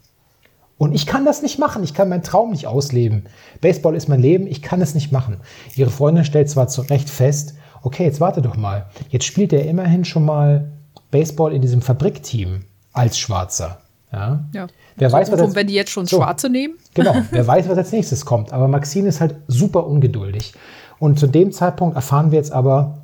und 0.81 0.95
ich 0.95 1.05
kann 1.05 1.25
das 1.25 1.43
nicht 1.43 1.59
machen. 1.59 1.83
Ich 1.83 1.93
kann 1.93 2.09
meinen 2.09 2.23
Traum 2.23 2.49
nicht 2.49 2.65
ausleben. 2.65 3.25
Baseball 3.61 3.95
ist 3.95 4.09
mein 4.09 4.19
Leben. 4.19 4.47
Ich 4.47 4.63
kann 4.63 4.81
es 4.81 4.95
nicht 4.95 5.11
machen. 5.11 5.37
Ihre 5.75 5.91
Freundin 5.91 6.25
stellt 6.25 6.49
zwar 6.49 6.69
zu 6.69 6.81
Recht 6.81 7.07
fest, 7.07 7.53
okay, 7.83 8.03
jetzt 8.03 8.19
warte 8.19 8.41
doch 8.41 8.57
mal. 8.57 8.87
Jetzt 9.09 9.25
spielt 9.25 9.53
er 9.53 9.67
immerhin 9.67 10.05
schon 10.05 10.25
mal 10.25 10.71
Baseball 11.11 11.53
in 11.53 11.61
diesem 11.61 11.83
Fabrikteam 11.83 12.65
als 12.93 13.19
Schwarzer. 13.19 13.81
Ja. 14.11 14.43
Ja. 14.53 14.67
Wer 14.97 15.09
so, 15.09 15.17
weiß, 15.17 15.31
was 15.31 15.39
jetzt, 15.39 15.55
wenn 15.55 15.67
die 15.67 15.73
jetzt 15.73 15.91
schon 15.91 16.05
So. 16.05 16.17
Schwarze 16.17 16.49
nehmen? 16.49 16.75
Genau, 16.93 17.15
wer 17.31 17.47
weiß, 17.47 17.69
was 17.69 17.77
als 17.77 17.91
nächstes 17.91 18.25
kommt. 18.25 18.51
Aber 18.51 18.67
Maxine 18.67 19.09
ist 19.09 19.21
halt 19.21 19.35
super 19.47 19.87
ungeduldig. 19.87 20.53
Und 20.99 21.17
zu 21.17 21.27
dem 21.27 21.51
Zeitpunkt 21.51 21.95
erfahren 21.95 22.31
wir 22.31 22.37
jetzt 22.37 22.51
aber, 22.51 22.99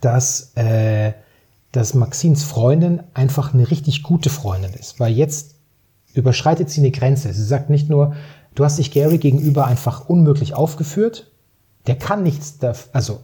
dass, 0.00 0.52
äh, 0.56 1.12
dass 1.72 1.94
Maxines 1.94 2.44
Freundin 2.44 3.02
einfach 3.14 3.52
eine 3.52 3.70
richtig 3.70 4.02
gute 4.02 4.30
Freundin 4.30 4.72
ist. 4.74 5.00
Weil 5.00 5.12
jetzt 5.12 5.56
überschreitet 6.14 6.70
sie 6.70 6.80
eine 6.80 6.90
Grenze. 6.90 7.32
Sie 7.32 7.44
sagt 7.44 7.70
nicht 7.70 7.88
nur, 7.90 8.14
du 8.54 8.64
hast 8.64 8.78
dich 8.78 8.92
Gary 8.92 9.18
gegenüber 9.18 9.66
einfach 9.66 10.08
unmöglich 10.08 10.54
aufgeführt. 10.54 11.30
Der 11.86 11.96
kann 11.96 12.22
nichts 12.22 12.58
dafür, 12.58 12.94
also 12.94 13.20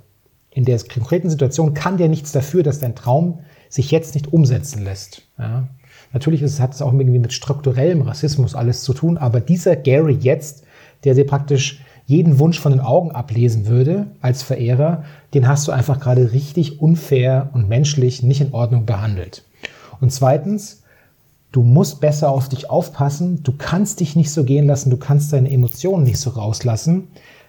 in 0.51 0.65
der 0.65 0.81
konkreten 0.83 1.31
Situation 1.31 1.75
kann 1.75 1.99
der 1.99 2.09
nichts 2.09 2.33
dafür, 2.33 2.63
dass 2.63 2.81
dein 2.81 2.97
Traum 2.97 3.41
sich 3.69 3.91
jetzt 3.91 4.15
nicht 4.15 4.33
umsetzen 4.33 4.83
lässt. 4.83 5.23
Ja. 5.39 5.69
Natürlich 6.13 6.43
ist, 6.43 6.61
hat 6.61 6.75
es 6.75 6.83
auch 6.83 6.93
irgendwie 6.93 7.19
mit 7.19 7.33
strukturellem 7.33 8.03
Rassismus 8.03 8.55
alles 8.55 8.83
zu 8.83 8.95
tun, 8.95 9.19
aber 9.19 9.41
dieser 9.41 9.77
Gary 9.77 10.17
jetzt, 10.21 10.65
der 11.05 11.15
dir 11.15 11.27
praktisch 11.27 11.81
jeden 12.07 12.39
Wunsch 12.39 12.59
von 12.59 12.73
den 12.73 12.81
Augen 12.81 13.13
ablesen 13.13 13.67
würde 13.67 14.07
als 14.23 14.43
Verehrer, 14.43 15.05
den 15.35 15.47
hast 15.47 15.69
du 15.69 15.73
einfach 15.73 16.01
gerade 16.01 16.33
richtig 16.33 16.81
unfair 16.81 17.51
und 17.53 17.69
menschlich 17.69 18.23
nicht 18.23 18.41
in 18.41 18.55
Ordnung 18.55 18.87
behandelt. 18.87 19.45
Und 20.01 20.11
zweitens, 20.11 20.83
du 21.53 21.63
musst 21.63 22.01
besser 22.01 22.31
auf 22.31 22.49
dich 22.49 22.71
aufpassen, 22.71 23.43
du 23.43 23.53
kannst 23.53 24.01
dich 24.01 24.17
nicht 24.17 24.33
so 24.33 24.45
gehen 24.45 24.67
lassen, 24.67 24.89
du 24.89 24.97
kannst 24.97 25.35
deine 25.35 25.51
Emotionen 25.51 26.05
nicht 26.05 26.19
so 26.19 26.31
rauslassen. 26.31 27.09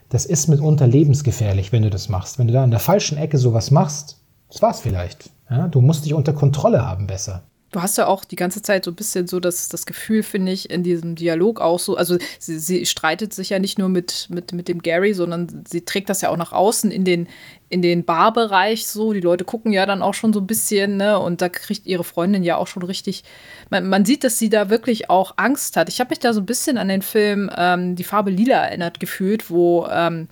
Das 0.09 0.25
ist 0.25 0.47
mitunter 0.47 0.87
lebensgefährlich, 0.87 1.71
wenn 1.71 1.83
du 1.83 1.89
das 1.89 2.09
machst. 2.09 2.37
Wenn 2.37 2.47
du 2.47 2.53
da 2.53 2.63
an 2.63 2.71
der 2.71 2.79
falschen 2.79 3.17
Ecke 3.17 3.37
sowas 3.37 3.71
machst, 3.71 4.17
das 4.51 4.61
war's 4.61 4.81
vielleicht. 4.81 5.29
Ja, 5.49 5.67
du 5.67 5.79
musst 5.79 6.05
dich 6.05 6.13
unter 6.13 6.33
Kontrolle 6.33 6.85
haben 6.85 7.07
besser. 7.07 7.43
Du 7.71 7.82
hast 7.82 7.97
ja 7.97 8.08
auch 8.08 8.25
die 8.25 8.36
ganze 8.36 8.62
Zeit 8.62 8.86
so 8.86 8.91
ein 8.91 8.95
bisschen 8.95 9.27
so 9.27 9.39
das, 9.39 9.69
das 9.69 9.86
Gefühl, 9.86 10.23
finde 10.23 10.51
ich, 10.51 10.69
in 10.69 10.82
diesem 10.82 11.15
Dialog 11.15 11.62
auch 11.62 11.79
so, 11.79 11.95
also 11.95 12.17
sie, 12.39 12.58
sie 12.58 12.86
streitet 12.86 13.34
sich 13.34 13.51
ja 13.51 13.60
nicht 13.60 13.77
nur 13.77 13.89
mit, 13.89 14.27
mit, 14.29 14.53
mit 14.53 14.67
dem 14.67 14.82
Gary, 14.82 15.13
sondern 15.13 15.65
sie 15.67 15.82
trägt 15.82 16.10
das 16.10 16.21
ja 16.21 16.29
auch 16.29 16.38
nach 16.38 16.51
außen 16.51 16.89
in 16.89 17.05
den, 17.05 17.27
in 17.69 17.84
den 17.84 18.05
Barbereich 18.05 18.88
so. 18.88 19.13
Die 19.13 19.21
Leute 19.21 19.45
gucken 19.45 19.71
ja 19.71 19.86
dann 19.86 20.01
auch 20.01 20.15
schon 20.15 20.34
so 20.34 20.39
ein 20.39 20.47
bisschen, 20.47 20.97
ne? 20.97 21.19
Und 21.19 21.41
da 21.41 21.49
kriegt 21.49 21.86
ihre 21.86 22.03
Freundin 22.03 22.43
ja 22.43 22.58
auch 22.58 22.67
schon 22.67 22.84
richtig, 22.84 23.23
man, 23.69 23.88
man 23.88 24.03
sieht, 24.03 24.23
dass 24.23 24.39
sie 24.39 24.49
da 24.49 24.69
wirklich 24.71 25.10
auch 25.12 25.34
Angst 25.38 25.77
hat. 25.77 25.89
Ich 25.89 25.99
habe 25.99 26.10
mich 26.10 26.19
da 26.19 26.34
so 26.34 26.41
ein 26.41 26.47
bisschen 26.47 26.79
an 26.79 26.88
den 26.88 27.03
Film 27.03 27.51
ähm, 27.55 27.95
Die 27.95 28.03
Farbe 28.03 28.32
Lila 28.32 28.65
erinnert 28.65 28.99
gefühlt, 28.99 29.49
wo 29.51 29.88
ähm, 29.91 30.27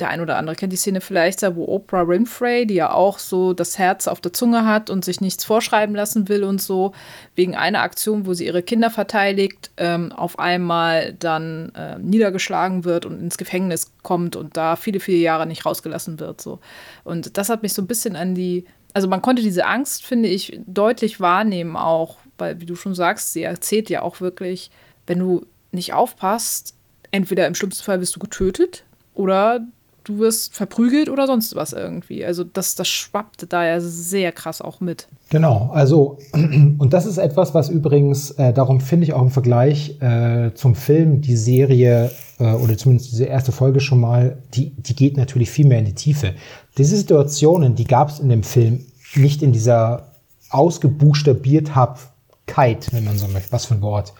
der 0.00 0.08
ein 0.08 0.20
oder 0.20 0.36
andere 0.36 0.56
kennt 0.56 0.72
die 0.72 0.76
Szene 0.76 1.00
vielleicht, 1.00 1.42
wo 1.54 1.66
Oprah 1.66 2.08
Winfrey, 2.08 2.66
die 2.66 2.74
ja 2.74 2.92
auch 2.92 3.18
so 3.18 3.52
das 3.52 3.78
Herz 3.78 4.08
auf 4.08 4.20
der 4.20 4.32
Zunge 4.32 4.64
hat 4.64 4.90
und 4.90 5.04
sich 5.04 5.20
nichts 5.20 5.44
vorschreiben 5.44 5.94
lassen 5.94 6.28
will 6.28 6.44
und 6.44 6.60
so, 6.60 6.92
wegen 7.36 7.54
einer 7.54 7.82
Aktion, 7.82 8.26
wo 8.26 8.34
sie 8.34 8.46
ihre 8.46 8.62
Kinder 8.62 8.90
verteidigt, 8.90 9.70
ähm, 9.76 10.12
auf 10.12 10.38
einmal 10.38 11.14
dann 11.14 11.72
äh, 11.74 11.98
niedergeschlagen 11.98 12.84
wird 12.84 13.06
und 13.06 13.20
ins 13.20 13.38
Gefängnis 13.38 13.92
kommt 14.02 14.36
und 14.36 14.56
da 14.56 14.76
viele, 14.76 15.00
viele 15.00 15.18
Jahre 15.18 15.46
nicht 15.46 15.64
rausgelassen 15.66 16.18
wird. 16.18 16.40
So. 16.40 16.60
Und 17.04 17.36
das 17.36 17.48
hat 17.48 17.62
mich 17.62 17.72
so 17.72 17.82
ein 17.82 17.88
bisschen 17.88 18.16
an 18.16 18.34
die, 18.34 18.64
also 18.94 19.08
man 19.08 19.22
konnte 19.22 19.42
diese 19.42 19.66
Angst, 19.66 20.04
finde 20.04 20.28
ich, 20.28 20.58
deutlich 20.66 21.20
wahrnehmen 21.20 21.76
auch, 21.76 22.16
weil, 22.38 22.60
wie 22.60 22.66
du 22.66 22.74
schon 22.74 22.94
sagst, 22.94 23.32
sie 23.32 23.42
erzählt 23.42 23.90
ja 23.90 24.02
auch 24.02 24.20
wirklich, 24.20 24.70
wenn 25.06 25.18
du 25.18 25.46
nicht 25.72 25.92
aufpasst, 25.92 26.74
entweder 27.10 27.46
im 27.46 27.54
schlimmsten 27.54 27.84
Fall 27.84 28.00
wirst 28.00 28.14
du 28.16 28.20
getötet 28.20 28.84
oder 29.14 29.60
du 30.04 30.18
wirst 30.18 30.54
verprügelt 30.54 31.08
oder 31.08 31.26
sonst 31.26 31.54
was 31.54 31.72
irgendwie. 31.72 32.24
Also 32.24 32.44
das, 32.44 32.74
das 32.74 32.88
schwappte 32.88 33.46
da 33.46 33.66
ja 33.66 33.80
sehr 33.80 34.32
krass 34.32 34.60
auch 34.60 34.80
mit. 34.80 35.08
Genau, 35.30 35.70
also 35.72 36.18
und 36.32 36.92
das 36.92 37.06
ist 37.06 37.18
etwas, 37.18 37.54
was 37.54 37.68
übrigens, 37.68 38.32
äh, 38.32 38.52
darum 38.52 38.80
finde 38.80 39.04
ich 39.04 39.12
auch 39.12 39.22
im 39.22 39.30
Vergleich 39.30 40.00
äh, 40.00 40.52
zum 40.54 40.74
Film 40.74 41.20
die 41.20 41.36
Serie 41.36 42.10
äh, 42.38 42.52
oder 42.52 42.76
zumindest 42.76 43.12
diese 43.12 43.24
erste 43.24 43.52
Folge 43.52 43.80
schon 43.80 44.00
mal, 44.00 44.38
die, 44.54 44.70
die 44.70 44.96
geht 44.96 45.16
natürlich 45.16 45.50
viel 45.50 45.66
mehr 45.66 45.78
in 45.78 45.86
die 45.86 45.94
Tiefe. 45.94 46.34
Diese 46.78 46.96
Situationen, 46.96 47.74
die 47.74 47.84
gab 47.84 48.08
es 48.08 48.18
in 48.18 48.28
dem 48.28 48.42
Film 48.42 48.86
nicht 49.14 49.42
in 49.42 49.52
dieser 49.52 50.12
Ausgebuchstabiertheit, 50.50 52.92
wenn 52.92 53.04
man 53.04 53.18
so 53.18 53.28
möchte, 53.28 53.52
was 53.52 53.66
für 53.66 53.74
ein 53.74 53.82
Wort, 53.82 54.12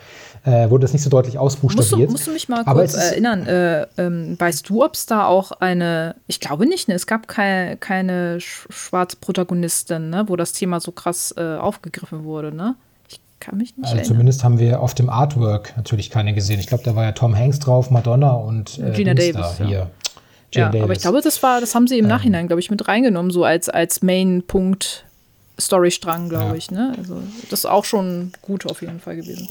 äh, 0.45 0.71
wurde 0.71 0.83
das 0.83 0.93
nicht 0.93 1.03
so 1.03 1.11
deutlich 1.11 1.35
Musst 1.35 1.63
du, 1.63 1.67
ausbuchstabiert. 1.67 2.11
musst 2.11 2.27
du 2.27 2.31
mich 2.33 2.49
mal 2.49 2.63
Aber 2.65 2.81
kurz 2.81 2.95
erinnern, 2.95 3.47
äh, 3.47 3.87
ähm, 3.99 4.37
weißt 4.41 4.69
du, 4.69 4.83
ob 4.85 4.95
es 4.95 5.05
da 5.07 5.27
auch 5.27 5.53
eine, 5.53 6.15
ich 6.29 6.41
glaube 6.41 6.67
nicht, 6.67 6.89
ne? 6.89 6.95
es 6.95 7.07
gab 7.07 7.29
keine, 7.29 7.77
keine 7.77 8.39
sch- 8.39 8.71
schwarze 8.73 9.17
Protagonistin, 9.21 10.09
ne? 10.11 10.25
wo 10.29 10.37
das 10.37 10.53
Thema 10.53 10.81
so 10.81 10.93
krass 10.93 11.35
äh, 11.37 11.57
aufgegriffen 11.57 12.25
wurde, 12.25 12.53
ne? 12.55 12.75
Ich 13.09 13.21
kann 13.39 13.59
mich 13.59 13.77
nicht 13.77 13.85
Also 13.85 13.97
erinnern. 13.97 14.05
zumindest 14.09 14.45
haben 14.45 14.59
wir 14.59 14.81
auf 14.81 14.95
dem 14.95 15.11
Artwork 15.11 15.75
natürlich 15.77 16.09
keine 16.11 16.33
gesehen. 16.35 16.59
Ich 16.61 16.67
glaube, 16.69 16.85
da 16.85 16.95
war 16.97 17.05
ja 17.05 17.13
Tom 17.13 17.37
Hanks 17.37 17.59
drauf, 17.59 17.91
Madonna 17.91 18.31
und 18.33 18.79
äh, 18.79 18.93
Gina 18.93 19.13
Davis, 19.15 19.35
da, 19.35 19.65
ja. 19.65 19.67
hier. 19.67 19.91
Ja, 20.53 20.63
Jane 20.63 20.69
aber 20.69 20.77
ich 20.77 20.83
Davis. 20.99 21.03
glaube, 21.03 21.21
das 21.23 21.43
war, 21.43 21.61
das 21.61 21.75
haben 21.75 21.87
sie 21.87 21.99
im 21.99 22.07
Nachhinein, 22.07 22.47
glaube 22.49 22.61
ich, 22.61 22.71
mit 22.71 22.89
reingenommen, 22.89 23.31
so 23.31 23.45
als, 23.45 23.69
als 23.69 24.03
Main-Punkt 24.03 25.05
Storystrang, 25.61 26.29
glaube 26.31 26.47
Ja. 26.47 26.55
ich. 26.55 26.71
Ne? 26.71 26.95
Also 26.97 27.19
das 27.51 27.61
ist 27.61 27.67
auch 27.67 27.85
schon 27.85 28.33
gut 28.43 28.65
auf 28.67 28.81
jeden 28.81 28.99
Fall 29.01 29.17
gewesen. 29.17 29.49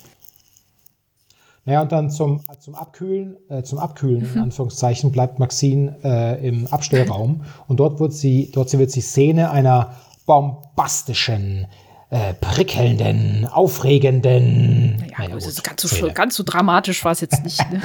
Naja, 1.66 1.82
und 1.82 1.92
dann 1.92 2.10
zum, 2.10 2.42
zum 2.60 2.76
Abkühlen, 2.76 3.38
äh, 3.50 3.64
zum 3.64 3.80
Abkühlen 3.80 4.22
Mhm. 4.22 4.36
in 4.36 4.42
Anführungszeichen 4.44 5.12
bleibt 5.12 5.40
Maxine 5.40 5.98
äh, 6.04 6.48
im 6.48 6.68
Abstellraum 6.68 7.44
und 7.68 7.80
dort 7.80 8.00
wird 8.00 8.14
sie, 8.14 8.50
dort 8.52 8.76
wird 8.78 8.92
sie 8.92 9.02
Szene 9.02 9.52
einer 9.52 9.94
bombastischen, 10.26 11.68
äh, 12.12 12.34
prickelnden, 12.34 13.46
aufregenden. 13.46 14.98
Ja, 15.12 15.26
naja, 15.26 15.36
also 15.36 15.50
gut, 15.50 15.64
ganz, 15.64 15.82
so, 15.82 16.12
ganz 16.12 16.36
so 16.36 16.44
dramatisch 16.44 17.06
war 17.06 17.12
es 17.12 17.22
jetzt 17.22 17.44
nicht. 17.44 17.60
Ne? 17.72 17.82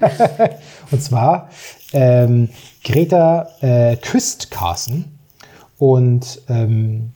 Und 0.90 1.02
zwar 1.02 1.50
ähm, 1.92 2.48
Greta 2.84 3.48
äh, 3.60 3.96
küsst 3.96 4.50
Carson 4.50 5.06
und 5.78 6.40
ähm, 6.48 7.12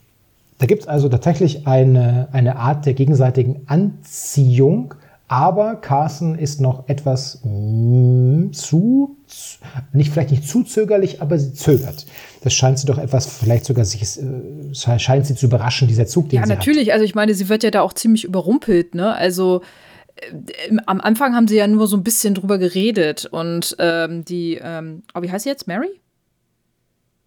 da 0.58 0.66
gibt 0.66 0.82
es 0.82 0.88
also 0.88 1.08
tatsächlich 1.08 1.66
eine, 1.66 2.28
eine 2.32 2.56
Art 2.56 2.86
der 2.86 2.94
gegenseitigen 2.94 3.62
Anziehung, 3.66 4.94
aber 5.30 5.76
Carson 5.76 6.36
ist 6.36 6.60
noch 6.60 6.88
etwas 6.88 7.40
mm, 7.44 8.50
zu, 8.50 9.16
nicht 9.92 10.12
vielleicht 10.12 10.32
nicht 10.32 10.48
zu 10.48 10.64
zögerlich, 10.64 11.22
aber 11.22 11.38
sie 11.38 11.52
zögert. 11.52 12.04
Das 12.42 12.52
scheint 12.52 12.80
sie 12.80 12.86
doch 12.86 12.98
etwas, 12.98 13.38
vielleicht 13.38 13.64
sogar 13.64 13.84
sich, 13.84 14.02
äh, 14.18 14.98
scheint 14.98 15.26
sie 15.26 15.36
zu 15.36 15.46
überraschen, 15.46 15.86
dieser 15.86 16.08
Zug, 16.08 16.30
den 16.30 16.40
Ja, 16.40 16.46
sie 16.46 16.48
natürlich. 16.48 16.92
Also 16.92 17.04
ich 17.04 17.14
meine, 17.14 17.34
sie 17.34 17.48
wird 17.48 17.62
ja 17.62 17.70
da 17.70 17.82
auch 17.82 17.92
ziemlich 17.92 18.24
überrumpelt, 18.24 18.96
ne? 18.96 19.14
Also 19.14 19.62
äh, 20.16 20.76
am 20.86 21.00
Anfang 21.00 21.36
haben 21.36 21.46
sie 21.46 21.58
ja 21.58 21.68
nur 21.68 21.86
so 21.86 21.96
ein 21.96 22.02
bisschen 22.02 22.34
drüber 22.34 22.58
geredet 22.58 23.26
und 23.26 23.76
ähm, 23.78 24.24
die, 24.24 24.58
ähm, 24.60 25.04
oh, 25.14 25.22
wie 25.22 25.30
heißt 25.30 25.44
sie 25.44 25.50
jetzt? 25.50 25.68
Mary? 25.68 26.00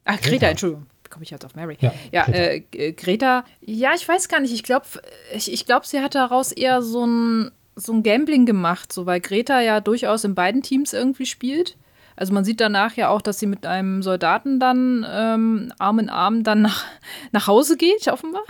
Ach, 0.04 0.18
Greta, 0.18 0.30
Greta. 0.30 0.48
Entschuldigung. 0.48 0.88
Komme 1.10 1.24
ich 1.24 1.30
jetzt 1.30 1.46
auf 1.46 1.56
Mary? 1.56 1.78
Ja, 1.80 1.94
ja 2.12 2.26
Greta. 2.26 2.38
Äh, 2.74 2.92
Greta, 2.92 3.46
ja, 3.62 3.92
ich 3.96 4.06
weiß 4.06 4.28
gar 4.28 4.42
nicht. 4.42 4.54
Ich 4.54 4.64
glaube, 4.64 4.88
ich, 5.34 5.54
ich 5.54 5.66
glaub, 5.66 5.86
sie 5.86 6.02
hat 6.02 6.16
daraus 6.16 6.52
eher 6.52 6.82
so 6.82 7.06
ein, 7.06 7.52
so 7.76 7.94
ein 7.94 8.04
Gambling 8.04 8.46
gemacht, 8.46 8.94
so 8.94 9.06
weil 9.06 9.20
Greta 9.20 9.62
ja 9.62 9.80
durchaus 9.80 10.24
in 10.24 10.36
beiden 10.36 10.62
Teams 10.62 10.94
irgendwie 10.94 11.26
spielt. 11.26 11.78
Also 12.16 12.34
man 12.34 12.46
sieht 12.46 12.62
danach 12.62 12.96
ja 12.96 13.10
auch, 13.10 13.22
dass 13.22 13.40
sie 13.40 13.48
mit 13.48 13.66
einem 13.66 14.04
Soldaten 14.04 14.60
dann 14.60 15.06
ähm, 15.10 15.74
Arm 15.80 16.00
in 16.00 16.10
Arm 16.10 16.44
dann 16.44 16.62
nach, 16.62 16.84
nach 17.32 17.48
Hause 17.48 17.76
geht, 17.76 18.08
offenbar. 18.08 18.44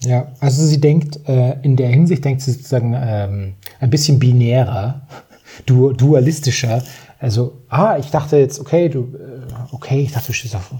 Ja, 0.00 0.32
also 0.40 0.64
sie 0.64 0.80
denkt, 0.80 1.18
äh, 1.28 1.56
in 1.62 1.76
der 1.76 1.88
Hinsicht 1.88 2.24
denkt 2.24 2.42
sie 2.42 2.52
sozusagen 2.52 2.94
ähm, 2.96 3.54
ein 3.80 3.90
bisschen 3.90 4.18
binärer, 4.18 5.02
du, 5.66 5.92
dualistischer. 5.92 6.82
Also, 7.18 7.62
ah, 7.68 7.96
ich 7.98 8.10
dachte 8.10 8.36
jetzt, 8.36 8.60
okay, 8.60 8.88
du, 8.88 9.16
okay, 9.74 10.02
ich 10.02 10.12
dachte, 10.12 10.32
auf, 10.56 10.70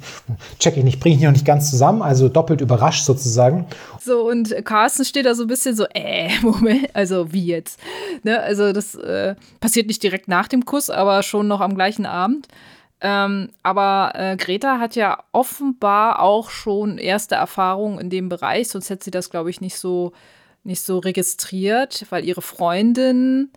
check 0.58 0.76
ich 0.76 0.84
nicht, 0.84 1.00
bring 1.00 1.14
ich 1.14 1.20
noch 1.20 1.32
nicht 1.32 1.44
ganz 1.44 1.70
zusammen, 1.70 2.02
also 2.02 2.28
doppelt 2.28 2.60
überrascht 2.60 3.04
sozusagen. 3.04 3.66
So, 4.00 4.28
und 4.28 4.54
Carsten 4.64 5.04
steht 5.04 5.26
da 5.26 5.34
so 5.34 5.42
ein 5.42 5.48
bisschen 5.48 5.74
so, 5.76 5.86
äh, 5.94 6.30
Moment, 6.42 6.88
also 6.94 7.32
wie 7.32 7.44
jetzt? 7.44 7.80
Ne? 8.22 8.40
Also 8.40 8.72
das 8.72 8.94
äh, 8.94 9.34
passiert 9.60 9.88
nicht 9.88 10.02
direkt 10.02 10.28
nach 10.28 10.48
dem 10.48 10.64
Kuss, 10.64 10.90
aber 10.90 11.22
schon 11.22 11.48
noch 11.48 11.60
am 11.60 11.74
gleichen 11.74 12.06
Abend. 12.06 12.48
Ähm, 13.00 13.50
aber 13.62 14.12
äh, 14.14 14.36
Greta 14.36 14.78
hat 14.78 14.96
ja 14.96 15.22
offenbar 15.32 16.20
auch 16.20 16.48
schon 16.48 16.96
erste 16.96 17.34
Erfahrungen 17.34 17.98
in 17.98 18.08
dem 18.08 18.28
Bereich, 18.28 18.68
sonst 18.68 18.88
hätte 18.88 19.04
sie 19.04 19.10
das, 19.10 19.28
glaube 19.28 19.50
ich, 19.50 19.60
nicht 19.60 19.76
so, 19.76 20.12
nicht 20.62 20.80
so 20.80 20.98
registriert, 21.00 22.06
weil 22.10 22.24
ihre 22.24 22.40
Freundin 22.40 23.50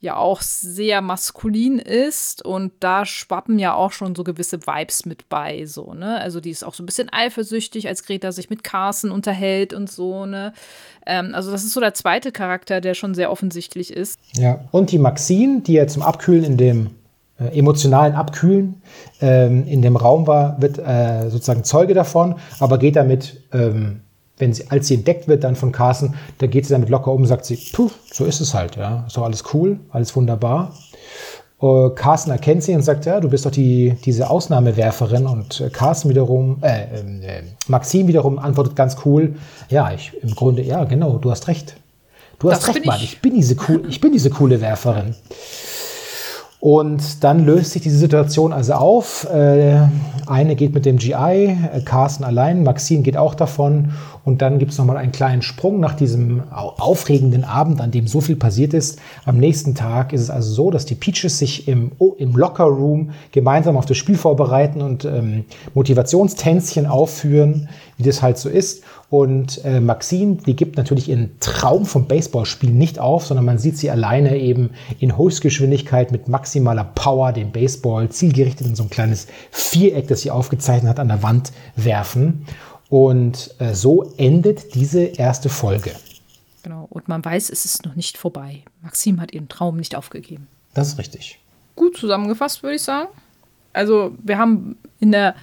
ja 0.00 0.16
auch 0.16 0.42
sehr 0.42 1.00
maskulin 1.00 1.80
ist 1.80 2.44
und 2.44 2.72
da 2.78 3.04
schwappen 3.04 3.58
ja 3.58 3.74
auch 3.74 3.90
schon 3.90 4.14
so 4.14 4.22
gewisse 4.22 4.64
Vibes 4.64 5.06
mit 5.06 5.28
bei, 5.28 5.66
so, 5.66 5.92
ne? 5.92 6.20
Also 6.20 6.40
die 6.40 6.50
ist 6.50 6.64
auch 6.64 6.74
so 6.74 6.84
ein 6.84 6.86
bisschen 6.86 7.12
eifersüchtig, 7.12 7.88
als 7.88 8.04
Greta 8.04 8.30
sich 8.30 8.48
mit 8.48 8.62
Carsten 8.62 9.10
unterhält 9.10 9.72
und 9.72 9.90
so, 9.90 10.24
ne? 10.24 10.52
Ähm, 11.04 11.34
also 11.34 11.50
das 11.50 11.64
ist 11.64 11.72
so 11.72 11.80
der 11.80 11.94
zweite 11.94 12.30
Charakter, 12.30 12.80
der 12.80 12.94
schon 12.94 13.14
sehr 13.14 13.32
offensichtlich 13.32 13.92
ist. 13.92 14.20
Ja. 14.36 14.60
Und 14.70 14.92
die 14.92 14.98
Maxine, 14.98 15.62
die 15.62 15.72
ja 15.72 15.88
zum 15.88 16.02
Abkühlen 16.02 16.44
in 16.44 16.56
dem 16.56 16.90
äh, 17.40 17.58
emotionalen 17.58 18.14
Abkühlen 18.14 18.80
ähm, 19.20 19.66
in 19.66 19.82
dem 19.82 19.96
Raum 19.96 20.28
war, 20.28 20.62
wird 20.62 20.78
äh, 20.78 21.28
sozusagen 21.28 21.64
Zeuge 21.64 21.94
davon, 21.94 22.36
aber 22.60 22.78
geht 22.78 22.94
damit, 22.94 23.42
ähm, 23.52 24.02
wenn 24.38 24.52
sie, 24.52 24.70
als 24.70 24.88
sie 24.88 24.94
entdeckt 24.94 25.28
wird 25.28 25.44
dann 25.44 25.56
von 25.56 25.72
Carsten, 25.72 26.14
da 26.38 26.46
geht 26.46 26.66
sie 26.66 26.72
damit 26.72 26.88
locker 26.88 27.12
um 27.12 27.22
und 27.22 27.26
sagt 27.26 27.44
sie, 27.44 27.56
puh, 27.72 27.90
so 28.12 28.24
ist 28.24 28.40
es 28.40 28.54
halt, 28.54 28.76
ja, 28.76 29.04
ist 29.06 29.16
doch 29.16 29.24
alles 29.24 29.44
cool, 29.52 29.78
alles 29.90 30.14
wunderbar. 30.16 30.72
Uh, 31.60 31.90
Carsten 31.90 32.30
erkennt 32.30 32.62
sie 32.62 32.72
und 32.72 32.82
sagt, 32.82 33.04
ja, 33.04 33.18
du 33.18 33.28
bist 33.28 33.44
doch 33.44 33.50
die, 33.50 33.96
diese 34.04 34.30
Ausnahmewerferin. 34.30 35.26
Und 35.26 35.60
äh, 35.60 35.70
Carsten 35.70 36.08
wiederum, 36.08 36.58
äh, 36.62 36.84
äh, 36.84 37.42
Maxim 37.66 38.06
wiederum 38.06 38.38
antwortet 38.38 38.76
ganz 38.76 38.96
cool, 39.04 39.34
ja, 39.68 39.90
ich 39.92 40.12
im 40.22 40.36
Grunde, 40.36 40.62
ja, 40.62 40.84
genau, 40.84 41.18
du 41.18 41.32
hast 41.32 41.48
recht. 41.48 41.74
Du 42.38 42.52
hast 42.52 42.68
das 42.68 42.76
recht, 42.76 42.86
Mann, 42.86 42.98
ich. 42.98 43.14
ich 43.14 43.20
bin 43.20 43.34
diese 43.34 43.56
cool, 43.68 43.82
ich 43.88 44.00
bin 44.00 44.12
diese 44.12 44.30
coole 44.30 44.60
Werferin. 44.60 45.16
Und 46.60 47.22
dann 47.22 47.46
löst 47.46 47.72
sich 47.72 47.82
diese 47.82 47.98
Situation 47.98 48.52
also 48.52 48.72
auf. 48.72 49.28
Äh, 49.30 49.80
eine 50.26 50.56
geht 50.56 50.74
mit 50.74 50.86
dem 50.86 50.96
GI, 50.96 51.12
äh, 51.14 51.80
Carsten 51.84 52.24
allein, 52.24 52.64
Maxine 52.64 53.02
geht 53.02 53.16
auch 53.16 53.36
davon. 53.36 53.92
Und 54.24 54.42
dann 54.42 54.58
gibt 54.58 54.72
es 54.72 54.78
nochmal 54.78 54.96
einen 54.96 55.12
kleinen 55.12 55.42
Sprung 55.42 55.78
nach 55.78 55.94
diesem 55.94 56.42
aufregenden 56.50 57.44
Abend, 57.44 57.80
an 57.80 57.92
dem 57.92 58.08
so 58.08 58.20
viel 58.20 58.36
passiert 58.36 58.74
ist. 58.74 58.98
Am 59.24 59.38
nächsten 59.38 59.74
Tag 59.74 60.12
ist 60.12 60.20
es 60.20 60.30
also 60.30 60.52
so, 60.52 60.70
dass 60.70 60.84
die 60.84 60.96
Peaches 60.96 61.38
sich 61.38 61.68
im, 61.68 61.92
im 62.18 62.36
Locker 62.36 62.64
Room 62.64 63.12
gemeinsam 63.30 63.76
auf 63.76 63.86
das 63.86 63.96
Spiel 63.96 64.16
vorbereiten 64.16 64.82
und 64.82 65.04
ähm, 65.04 65.44
Motivationstänzchen 65.74 66.86
aufführen, 66.86 67.68
wie 67.96 68.02
das 68.02 68.20
halt 68.20 68.36
so 68.36 68.48
ist. 68.48 68.82
Und 69.10 69.64
äh, 69.64 69.80
Maxine, 69.80 70.36
die 70.36 70.54
gibt 70.54 70.76
natürlich 70.76 71.08
ihren 71.08 71.40
Traum 71.40 71.86
vom 71.86 72.06
Baseballspiel 72.06 72.70
nicht 72.70 72.98
auf, 72.98 73.24
sondern 73.24 73.46
man 73.46 73.58
sieht 73.58 73.78
sie 73.78 73.90
alleine 73.90 74.36
eben 74.36 74.70
in 74.98 75.16
Höchstgeschwindigkeit 75.16 76.12
mit 76.12 76.28
maximaler 76.28 76.84
Power 76.84 77.32
den 77.32 77.50
Baseball 77.50 78.10
zielgerichtet 78.10 78.66
in 78.66 78.76
so 78.76 78.82
ein 78.82 78.90
kleines 78.90 79.26
Viereck, 79.50 80.08
das 80.08 80.20
sie 80.20 80.30
aufgezeichnet 80.30 80.90
hat, 80.90 81.00
an 81.00 81.08
der 81.08 81.22
Wand 81.22 81.52
werfen. 81.74 82.46
Und 82.90 83.54
äh, 83.58 83.74
so 83.74 84.12
endet 84.18 84.74
diese 84.74 85.00
erste 85.00 85.48
Folge. 85.48 85.92
Genau, 86.62 86.86
und 86.90 87.08
man 87.08 87.24
weiß, 87.24 87.48
es 87.48 87.64
ist 87.64 87.86
noch 87.86 87.94
nicht 87.94 88.18
vorbei. 88.18 88.62
Maxim 88.82 89.22
hat 89.22 89.32
ihren 89.32 89.48
Traum 89.48 89.78
nicht 89.78 89.94
aufgegeben. 89.94 90.48
Das 90.74 90.88
ist 90.88 90.98
richtig. 90.98 91.38
Gut 91.76 91.96
zusammengefasst, 91.96 92.62
würde 92.62 92.76
ich 92.76 92.82
sagen. 92.82 93.08
Also, 93.72 94.12
wir 94.22 94.36
haben 94.36 94.76
in 95.00 95.12
der 95.12 95.34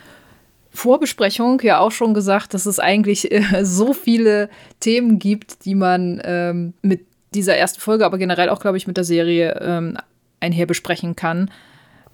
Vorbesprechung 0.75 1.61
ja 1.61 1.79
auch 1.79 1.91
schon 1.91 2.13
gesagt, 2.13 2.53
dass 2.53 2.65
es 2.65 2.79
eigentlich 2.79 3.31
äh, 3.31 3.63
so 3.63 3.93
viele 3.93 4.49
Themen 4.79 5.19
gibt, 5.19 5.65
die 5.65 5.75
man 5.75 6.21
ähm, 6.23 6.73
mit 6.81 7.05
dieser 7.33 7.55
ersten 7.55 7.81
Folge, 7.81 8.05
aber 8.05 8.17
generell 8.17 8.49
auch, 8.49 8.59
glaube 8.59 8.77
ich, 8.77 8.88
mit 8.88 8.97
der 8.97 9.03
Serie 9.03 9.59
ähm, 9.61 9.97
einher 10.39 10.65
besprechen 10.65 11.15
kann. 11.15 11.51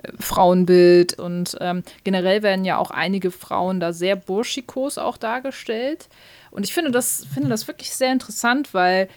Äh, 0.01 0.11
Frauenbild 0.19 1.19
und 1.19 1.57
ähm, 1.59 1.83
generell 2.03 2.43
werden 2.43 2.65
ja 2.65 2.77
auch 2.77 2.91
einige 2.91 3.31
Frauen 3.31 3.79
da 3.79 3.93
sehr 3.93 4.15
burschikos 4.15 4.97
auch 4.97 5.17
dargestellt. 5.17 6.09
Und 6.49 6.65
ich 6.65 6.73
finde 6.73 6.91
das, 6.91 7.25
finde 7.33 7.49
das 7.49 7.67
wirklich 7.67 7.91
sehr 7.95 8.11
interessant, 8.11 8.73
weil 8.73 9.07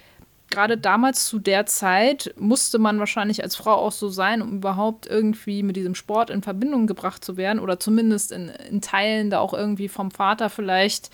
gerade 0.55 0.79
damals 0.79 1.27
zu 1.27 1.41
der 1.41 1.67
Zeit 1.67 2.33
musste 2.39 2.79
man 2.79 3.01
wahrscheinlich 3.01 3.43
als 3.43 3.57
Frau 3.57 3.73
auch 3.73 3.91
so 3.91 4.09
sein, 4.09 4.41
um 4.41 4.59
überhaupt 4.59 5.09
irgendwie 5.09 5.65
mit 5.65 5.75
diesem 5.75 5.97
Sport 5.97 6.31
in 6.31 6.43
Verbindung 6.43 6.87
gebracht 6.87 7.25
zu 7.25 7.37
werden 7.37 7.59
oder 7.59 7.81
zumindest 7.81 8.31
in, 8.31 8.53
in 8.71 8.81
Teilen 8.81 9.31
da 9.31 9.41
auch 9.41 9.53
irgendwie 9.53 9.89
vom 9.89 10.13
Vater 10.13 10.51
vielleicht, 10.51 11.11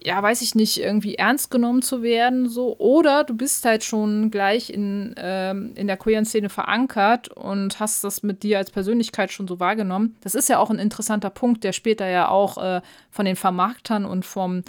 ja, 0.00 0.22
weiß 0.22 0.42
ich 0.42 0.54
nicht, 0.54 0.78
irgendwie 0.78 1.16
ernst 1.16 1.50
genommen 1.50 1.82
zu 1.82 2.02
werden, 2.04 2.48
so. 2.48 2.78
Oder 2.78 3.24
du 3.24 3.34
bist 3.34 3.64
halt 3.64 3.82
schon 3.82 4.30
gleich 4.30 4.70
in, 4.70 5.12
ähm, 5.16 5.72
in 5.74 5.88
der 5.88 5.96
queeren 5.96 6.24
Szene 6.24 6.48
verankert 6.48 7.30
und 7.30 7.80
hast 7.80 8.04
das 8.04 8.22
mit 8.22 8.44
dir 8.44 8.58
als 8.58 8.70
Persönlichkeit 8.70 9.32
schon 9.32 9.48
so 9.48 9.58
wahrgenommen. 9.58 10.14
Das 10.20 10.36
ist 10.36 10.48
ja 10.48 10.60
auch 10.60 10.70
ein 10.70 10.78
interessanter 10.78 11.30
Punkt, 11.30 11.64
der 11.64 11.72
später 11.72 12.08
ja 12.08 12.28
auch 12.28 12.58
äh, 12.58 12.80
von 13.10 13.24
den 13.24 13.36
Vermarktern 13.36 14.04
und 14.04 14.24
vom 14.24 14.62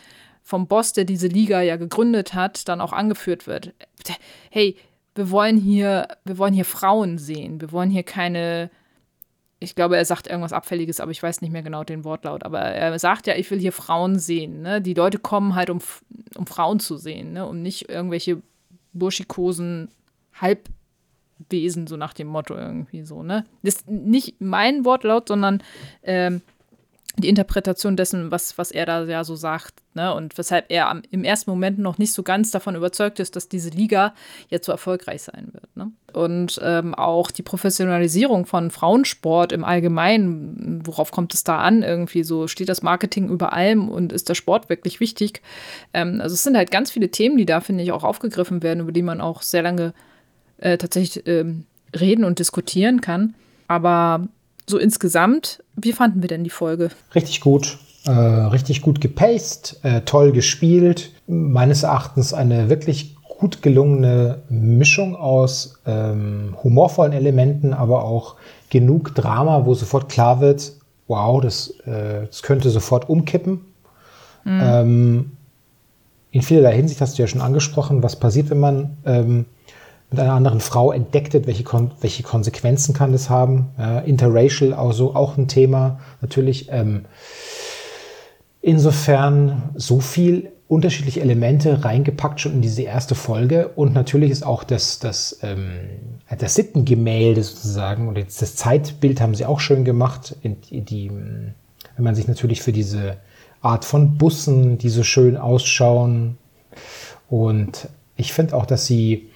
vom 0.44 0.68
Boss, 0.68 0.94
der 0.94 1.06
diese 1.06 1.28
Liga 1.28 1.62
ja 1.62 1.78
gegründet 1.78 2.34
hat, 2.34 2.68
dann 2.68 2.82
auch 2.82 2.94
angeführt 2.94 3.48
wird. 3.48 3.74
Hey, 4.52 4.76
wir 5.16 5.32
wollen 5.32 5.58
hier, 5.58 6.08
wir 6.26 6.38
wollen 6.38 6.54
hier 6.54 6.66
Frauen 6.66 7.18
sehen. 7.18 7.62
Wir 7.62 7.72
wollen 7.72 7.90
hier 7.90 8.04
keine, 8.04 8.70
ich 9.60 9.74
glaube, 9.74 9.96
er 9.96 10.06
sagt 10.06 10.28
irgendwas 10.28 10.54
Abfälliges, 10.54 11.00
aber 11.00 11.12
ich 11.12 11.24
weiß 11.24 11.42
nicht 11.42 11.52
mehr 11.52 11.64
genau 11.64 11.84
den 11.84 12.04
Wortlaut. 12.04 12.44
Aber 12.44 12.60
er 12.60 13.00
sagt 13.00 13.26
ja, 13.26 13.36
ich 13.36 13.50
will 13.50 13.60
hier 13.60 13.72
Frauen 13.72 14.20
sehen. 14.20 14.62
Ne? 14.62 14.82
Die 14.82 14.94
Leute 14.94 15.18
kommen 15.18 15.56
halt, 15.56 15.70
um, 15.70 15.80
um 16.36 16.46
Frauen 16.46 16.80
zu 16.80 16.98
sehen, 16.98 17.34
ne? 17.34 17.48
um 17.48 17.62
nicht 17.62 17.90
irgendwelche 17.90 18.42
burschikosen 18.92 19.90
Halbwesen, 20.34 21.88
so 21.88 21.96
nach 21.96 22.14
dem 22.14 22.28
Motto 22.28 22.56
irgendwie 22.56 23.04
so. 23.04 23.24
Ne? 23.24 23.46
Das 23.62 23.76
ist 23.76 23.88
nicht 23.88 24.42
mein 24.42 24.84
Wortlaut, 24.84 25.30
sondern 25.30 25.64
ähm, 26.02 26.42
die 27.16 27.30
Interpretation 27.30 27.96
dessen, 27.96 28.32
was, 28.32 28.58
was 28.58 28.72
er 28.72 28.88
da 28.88 29.04
ja 29.04 29.24
so 29.24 29.36
sagt, 29.36 29.76
ne? 29.94 30.14
Und 30.16 30.36
weshalb 30.38 30.66
er 30.70 30.90
am, 30.90 31.04
im 31.12 31.24
ersten 31.24 31.52
Moment 31.52 31.78
noch 31.78 32.00
nicht 32.00 32.12
so 32.12 32.24
ganz 32.24 32.50
davon 32.50 32.76
überzeugt 32.76 33.20
ist, 33.20 33.36
dass 33.36 33.48
diese 33.48 33.70
Liga 33.70 34.16
jetzt 34.50 34.66
so 34.66 34.72
erfolgreich 34.72 35.22
sein 35.22 35.50
wird. 35.54 35.76
Ne? 35.76 35.92
Und 36.12 36.60
ähm, 36.64 36.96
auch 36.96 37.30
die 37.30 37.44
Professionalisierung 37.44 38.48
von 38.48 38.72
Frauensport 38.72 39.52
im 39.52 39.64
Allgemeinen, 39.64 40.82
worauf 40.86 41.12
kommt 41.12 41.36
es 41.36 41.44
da 41.44 41.60
an? 41.60 41.84
Irgendwie 41.84 42.24
so, 42.24 42.48
steht 42.48 42.70
das 42.70 42.82
Marketing 42.82 43.30
über 43.30 43.54
allem 43.54 43.90
und 43.90 44.12
ist 44.12 44.30
der 44.30 44.36
Sport 44.36 44.70
wirklich 44.70 45.00
wichtig? 45.00 45.44
Ähm, 45.94 46.20
also 46.20 46.34
es 46.34 46.42
sind 46.42 46.58
halt 46.58 46.72
ganz 46.72 46.90
viele 46.90 47.10
Themen, 47.12 47.38
die 47.38 47.46
da, 47.46 47.62
finde 47.62 47.84
ich, 47.84 47.92
auch 47.92 48.04
aufgegriffen 48.04 48.64
werden, 48.64 48.80
über 48.80 48.92
die 48.92 49.04
man 49.04 49.22
auch 49.22 49.44
sehr 49.44 49.62
lange 49.62 49.94
äh, 50.58 50.80
tatsächlich 50.80 51.28
ähm, 51.28 51.66
reden 51.96 52.24
und 52.24 52.40
diskutieren 52.40 53.02
kann. 53.02 53.36
Aber 53.68 54.28
so 54.68 54.78
insgesamt, 54.78 55.64
wie 55.76 55.94
fanden 55.94 56.22
wir 56.22 56.30
denn 56.30 56.44
die 56.44 56.50
Folge? 56.50 56.90
Richtig 57.16 57.42
gut. 57.42 57.78
Äh, 58.06 58.12
richtig 58.12 58.82
gut 58.82 59.00
gepaced, 59.00 59.80
äh, 59.84 60.02
toll 60.02 60.34
gespielt. 60.34 61.12
Meines 61.28 61.84
Erachtens 61.84 62.34
eine 62.34 62.70
wirklich 62.70 63.16
gut 63.24 63.62
gelungene 63.62 64.42
Mischung 64.50 65.16
aus 65.16 65.82
ähm, 65.86 66.56
humorvollen 66.64 67.14
Elementen, 67.14 67.74
aber 67.74 68.04
auch 68.04 68.36
genug 68.70 69.16
Drama, 69.16 69.66
wo 69.66 69.74
sofort 69.74 70.10
klar 70.10 70.42
wird, 70.42 70.74
wow, 71.08 71.42
das, 71.42 71.70
äh, 71.86 72.26
das 72.26 72.44
könnte 72.44 72.70
sofort 72.70 73.10
umkippen. 73.10 73.62
Mhm. 74.44 74.62
Ähm, 74.62 75.32
in 76.32 76.42
vielerlei 76.42 76.76
Hinsicht 76.76 77.00
hast 77.00 77.18
du 77.18 77.22
ja 77.22 77.28
schon 77.28 77.42
angesprochen, 77.42 78.02
was 78.02 78.20
passiert, 78.20 78.50
wenn 78.50 78.60
man 78.60 78.98
ähm, 79.06 79.46
mit 80.14 80.22
einer 80.22 80.34
anderen 80.34 80.60
Frau 80.60 80.92
entdeckt 80.92 81.34
wird, 81.34 81.48
welche, 81.48 81.64
Kon 81.64 81.92
welche 82.02 82.22
Konsequenzen 82.22 82.94
kann 82.94 83.12
das 83.12 83.30
haben. 83.32 83.72
Äh, 83.80 84.08
interracial 84.08 84.74
also 84.74 85.16
auch 85.16 85.38
ein 85.38 85.48
Thema 85.48 86.00
natürlich. 86.22 86.68
Ähm, 86.72 87.06
insofern 88.62 89.72
so 89.76 90.00
viel 90.00 90.52
unterschiedliche 90.68 91.22
Elemente 91.22 91.84
reingepackt 91.84 92.40
schon 92.40 92.54
in 92.54 92.62
diese 92.62 92.84
erste 92.84 93.16
Folge 93.16 93.70
und 93.70 93.94
natürlich 93.94 94.30
ist 94.30 94.46
auch 94.46 94.64
das, 94.64 95.00
das, 95.00 95.40
ähm, 95.42 95.72
das 96.38 96.54
Sittengemälde 96.56 97.44
sozusagen 97.44 98.08
und 98.08 98.18
jetzt 98.18 98.42
das 98.42 98.56
Zeitbild 98.56 99.20
haben 99.20 99.36
sie 99.36 99.46
auch 99.46 99.60
schön 99.60 99.84
gemacht, 99.84 100.36
die, 100.44 100.82
die, 100.82 101.12
wenn 101.12 102.04
man 102.04 102.16
sich 102.16 102.28
natürlich 102.28 102.62
für 102.62 102.72
diese 102.72 103.18
Art 103.62 103.84
von 103.84 104.18
Bussen, 104.18 104.78
die 104.78 104.90
so 104.90 105.04
schön 105.04 105.38
ausschauen 105.38 106.38
und 107.30 107.90
ich 108.16 108.32
finde 108.32 108.56
auch, 108.56 108.66
dass 108.66 108.86
sie 108.86 109.30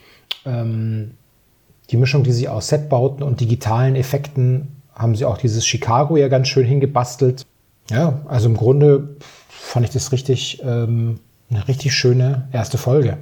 die 0.46 1.98
Mischung, 1.98 2.24
die 2.24 2.32
sie 2.32 2.48
aus 2.48 2.70
Setbauten 2.70 3.22
und 3.22 3.42
digitalen 3.42 3.96
Effekten 3.96 4.78
haben 4.94 5.16
sie 5.16 5.26
auch 5.26 5.38
dieses 5.38 5.66
Chicago 5.66 6.18
ja 6.18 6.28
ganz 6.28 6.48
schön 6.48 6.66
hingebastelt. 6.66 7.46
Ja, 7.90 8.22
also 8.28 8.50
im 8.50 8.58
Grunde 8.58 9.16
fand 9.50 9.86
ich 9.86 9.92
das 9.92 10.12
richtig, 10.12 10.62
ähm, 10.64 11.20
eine 11.50 11.68
richtig 11.68 11.94
schöne 11.94 12.48
erste 12.52 12.78
Folge. 12.78 13.18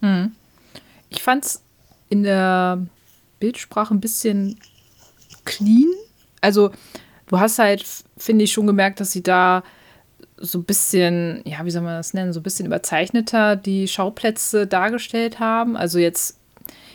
Hm. 0.00 0.32
Ich 1.10 1.22
fand 1.22 1.44
es 1.44 1.62
in 2.08 2.22
der 2.22 2.86
Bildsprache 3.38 3.94
ein 3.94 4.00
bisschen 4.00 4.58
clean. 5.44 5.92
Also 6.40 6.70
du 7.28 7.38
hast 7.38 7.58
halt, 7.58 7.84
finde 8.16 8.44
ich, 8.44 8.52
schon 8.52 8.66
gemerkt, 8.66 9.00
dass 9.00 9.12
sie 9.12 9.22
da 9.22 9.62
so 10.38 10.58
ein 10.58 10.64
bisschen, 10.64 11.42
ja, 11.44 11.64
wie 11.64 11.70
soll 11.70 11.82
man 11.82 11.96
das 11.96 12.14
nennen, 12.14 12.32
so 12.32 12.40
ein 12.40 12.42
bisschen 12.42 12.66
überzeichneter 12.66 13.56
die 13.56 13.86
Schauplätze 13.88 14.66
dargestellt 14.66 15.38
haben. 15.38 15.76
Also 15.76 15.98
jetzt 15.98 16.39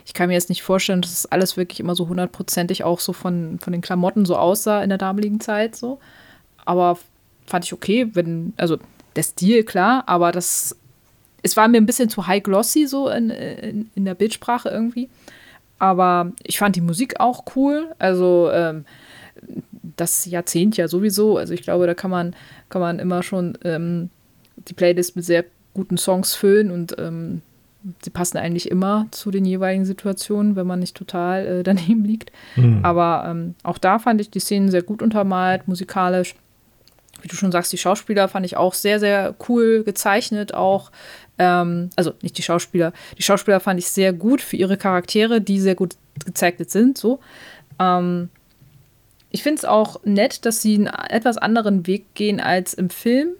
ich 0.05 0.13
kann 0.13 0.27
mir 0.27 0.35
jetzt 0.35 0.49
nicht 0.49 0.61
vorstellen, 0.61 1.01
dass 1.01 1.11
es 1.11 1.25
alles 1.25 1.57
wirklich 1.57 1.79
immer 1.79 1.95
so 1.95 2.07
hundertprozentig 2.07 2.83
auch 2.83 2.99
so 2.99 3.11
von, 3.11 3.59
von 3.59 3.73
den 3.73 3.81
Klamotten 3.81 4.25
so 4.25 4.37
aussah 4.37 4.83
in 4.83 4.89
der 4.89 4.99
damaligen 4.99 5.39
Zeit 5.39 5.75
so. 5.75 5.99
Aber 6.63 6.99
fand 7.47 7.65
ich 7.65 7.73
okay, 7.73 8.09
wenn, 8.13 8.53
also 8.55 8.77
der 9.15 9.23
Stil, 9.23 9.63
klar, 9.63 10.03
aber 10.07 10.31
das, 10.31 10.77
es 11.41 11.57
war 11.57 11.67
mir 11.67 11.77
ein 11.77 11.87
bisschen 11.87 12.09
zu 12.09 12.27
high 12.27 12.43
glossy 12.43 12.85
so 12.85 13.09
in, 13.09 13.31
in, 13.31 13.89
in 13.95 14.05
der 14.05 14.13
Bildsprache 14.13 14.69
irgendwie. 14.69 15.09
Aber 15.79 16.31
ich 16.43 16.59
fand 16.59 16.75
die 16.75 16.81
Musik 16.81 17.19
auch 17.19 17.43
cool. 17.55 17.93
Also 17.97 18.49
ähm, 18.53 18.85
das 19.97 20.25
Jahrzehnt 20.25 20.77
ja 20.77 20.87
sowieso. 20.87 21.37
Also 21.37 21.53
ich 21.53 21.63
glaube, 21.63 21.87
da 21.87 21.95
kann 21.95 22.11
man, 22.11 22.35
kann 22.69 22.81
man 22.81 22.99
immer 22.99 23.23
schon 23.23 23.57
ähm, 23.63 24.09
die 24.55 24.73
Playlist 24.73 25.15
mit 25.15 25.25
sehr 25.25 25.45
guten 25.73 25.97
Songs 25.97 26.35
füllen 26.35 26.71
und 26.71 26.95
ähm, 26.99 27.41
sie 28.03 28.09
passen 28.09 28.37
eigentlich 28.37 28.69
immer 28.69 29.07
zu 29.11 29.31
den 29.31 29.45
jeweiligen 29.45 29.85
Situationen, 29.85 30.55
wenn 30.55 30.67
man 30.67 30.79
nicht 30.79 30.95
total 30.95 31.45
äh, 31.45 31.63
daneben 31.63 32.03
liegt. 32.03 32.31
Mhm. 32.55 32.79
Aber 32.83 33.25
ähm, 33.27 33.55
auch 33.63 33.77
da 33.77 33.99
fand 33.99 34.21
ich 34.21 34.29
die 34.29 34.39
Szenen 34.39 34.69
sehr 34.69 34.83
gut 34.83 35.01
untermalt, 35.01 35.67
musikalisch. 35.67 36.35
Wie 37.21 37.27
du 37.27 37.35
schon 37.35 37.51
sagst, 37.51 37.71
die 37.71 37.77
Schauspieler 37.77 38.27
fand 38.27 38.45
ich 38.45 38.57
auch 38.57 38.73
sehr, 38.73 38.99
sehr 38.99 39.35
cool 39.47 39.83
gezeichnet, 39.83 40.53
auch. 40.53 40.91
Ähm, 41.37 41.89
also 41.95 42.13
nicht 42.21 42.37
die 42.37 42.43
Schauspieler. 42.43 42.93
Die 43.17 43.23
Schauspieler 43.23 43.59
fand 43.59 43.79
ich 43.79 43.87
sehr 43.87 44.13
gut 44.13 44.41
für 44.41 44.55
ihre 44.55 44.77
Charaktere, 44.77 45.41
die 45.41 45.59
sehr 45.59 45.75
gut 45.75 45.95
gezeichnet 46.25 46.71
sind, 46.71 46.97
so. 46.97 47.19
Ähm, 47.79 48.29
ich 49.31 49.43
finde 49.43 49.59
es 49.59 49.65
auch 49.65 49.99
nett, 50.05 50.45
dass 50.45 50.61
sie 50.61 50.75
einen 50.75 50.87
etwas 50.87 51.37
anderen 51.37 51.87
Weg 51.87 52.13
gehen 52.13 52.39
als 52.39 52.73
im 52.73 52.89
Film. 52.89 53.31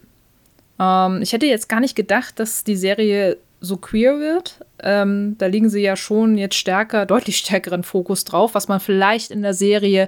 Ähm, 0.78 1.22
ich 1.22 1.32
hätte 1.32 1.46
jetzt 1.46 1.70
gar 1.70 1.80
nicht 1.80 1.96
gedacht, 1.96 2.38
dass 2.40 2.66
die 2.66 2.76
Serie 2.76 3.38
so 3.66 3.78
queer 3.78 4.20
wird. 4.20 4.60
Ähm, 4.82 5.36
da 5.38 5.48
liegen 5.48 5.70
sie 5.70 5.82
ja 5.82 5.96
schon 5.96 6.38
jetzt 6.38 6.56
stärker, 6.56 7.06
deutlich 7.06 7.38
stärkeren 7.38 7.84
Fokus 7.84 8.24
drauf, 8.24 8.56
was 8.56 8.68
man 8.68 8.80
vielleicht 8.80 9.32
in 9.32 9.42
der 9.42 9.54
Serie 9.54 10.08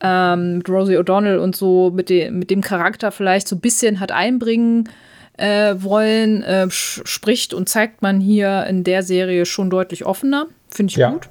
ähm, 0.00 0.58
mit 0.58 0.68
Rosie 0.68 0.98
O'Donnell 0.98 1.38
und 1.38 1.54
so 1.54 1.90
mit, 1.90 2.08
de 2.08 2.30
mit 2.30 2.50
dem 2.50 2.60
Charakter 2.60 3.12
vielleicht 3.12 3.48
so 3.48 3.56
ein 3.56 3.60
bisschen 3.60 4.00
hat 4.00 4.12
einbringen 4.12 4.88
äh, 5.36 5.74
wollen, 5.78 6.42
äh, 6.42 6.70
spricht 6.70 7.54
und 7.54 7.68
zeigt 7.68 8.02
man 8.02 8.20
hier 8.20 8.66
in 8.66 8.84
der 8.84 9.02
Serie 9.02 9.46
schon 9.46 9.70
deutlich 9.70 10.04
offener. 10.04 10.46
Finde 10.68 10.90
ich 10.90 10.96
ja. 10.96 11.10
gut. 11.10 11.28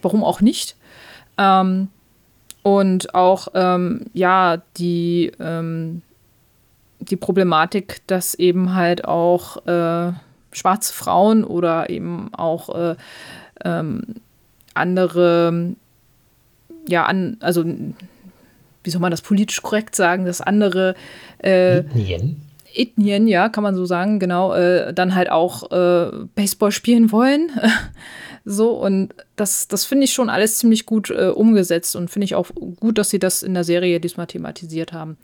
Warum 0.00 0.24
auch 0.24 0.40
nicht? 0.40 0.76
Ähm, 1.38 1.88
und 2.62 3.14
auch, 3.14 3.48
ähm, 3.54 4.06
ja, 4.12 4.62
die, 4.76 5.32
ähm, 5.40 6.02
die 7.00 7.16
Problematik, 7.16 8.02
dass 8.06 8.34
eben 8.34 8.74
halt 8.74 9.04
auch 9.04 9.66
äh, 9.66 10.12
schwarze 10.52 10.92
Frauen 10.92 11.44
oder 11.44 11.90
eben 11.90 12.32
auch 12.34 12.74
äh, 12.74 12.96
ähm, 13.64 14.02
andere, 14.74 15.74
ja, 16.88 17.04
an, 17.04 17.36
also 17.40 17.64
wie 18.84 18.90
soll 18.90 19.00
man 19.00 19.10
das 19.10 19.22
politisch 19.22 19.62
korrekt 19.62 19.94
sagen, 19.94 20.24
dass 20.24 20.40
andere 20.40 20.94
äh, 21.42 21.78
Ethnien. 21.78 22.42
Ethnien, 22.74 23.28
ja, 23.28 23.48
kann 23.48 23.62
man 23.62 23.74
so 23.74 23.84
sagen, 23.84 24.18
genau, 24.18 24.54
äh, 24.54 24.94
dann 24.94 25.14
halt 25.14 25.30
auch 25.30 25.70
äh, 25.70 26.10
Baseball 26.34 26.72
spielen 26.72 27.12
wollen. 27.12 27.50
so, 28.44 28.70
und 28.70 29.14
das, 29.36 29.68
das 29.68 29.84
finde 29.84 30.04
ich 30.04 30.12
schon 30.12 30.30
alles 30.30 30.58
ziemlich 30.58 30.86
gut 30.86 31.10
äh, 31.10 31.28
umgesetzt 31.28 31.96
und 31.96 32.10
finde 32.10 32.24
ich 32.24 32.34
auch 32.34 32.48
gut, 32.80 32.98
dass 32.98 33.10
sie 33.10 33.18
das 33.18 33.42
in 33.42 33.54
der 33.54 33.64
Serie 33.64 34.00
diesmal 34.00 34.26
thematisiert 34.26 34.92
haben. 34.92 35.16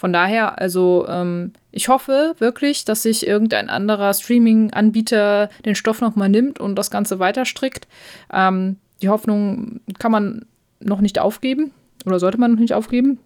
Von 0.00 0.14
daher, 0.14 0.58
also 0.58 1.04
ähm, 1.10 1.52
ich 1.72 1.88
hoffe 1.88 2.34
wirklich, 2.38 2.86
dass 2.86 3.02
sich 3.02 3.26
irgendein 3.26 3.68
anderer 3.68 4.14
Streaming-Anbieter 4.14 5.50
den 5.66 5.74
Stoff 5.74 6.00
nochmal 6.00 6.30
nimmt 6.30 6.58
und 6.58 6.74
das 6.76 6.90
Ganze 6.90 7.18
weiter 7.18 7.44
strickt. 7.44 7.86
Ähm, 8.32 8.78
die 9.02 9.10
Hoffnung 9.10 9.80
kann 9.98 10.10
man 10.10 10.46
noch 10.80 11.02
nicht 11.02 11.18
aufgeben 11.18 11.72
oder 12.06 12.18
sollte 12.18 12.38
man 12.38 12.52
noch 12.52 12.60
nicht 12.60 12.72
aufgeben. 12.72 13.18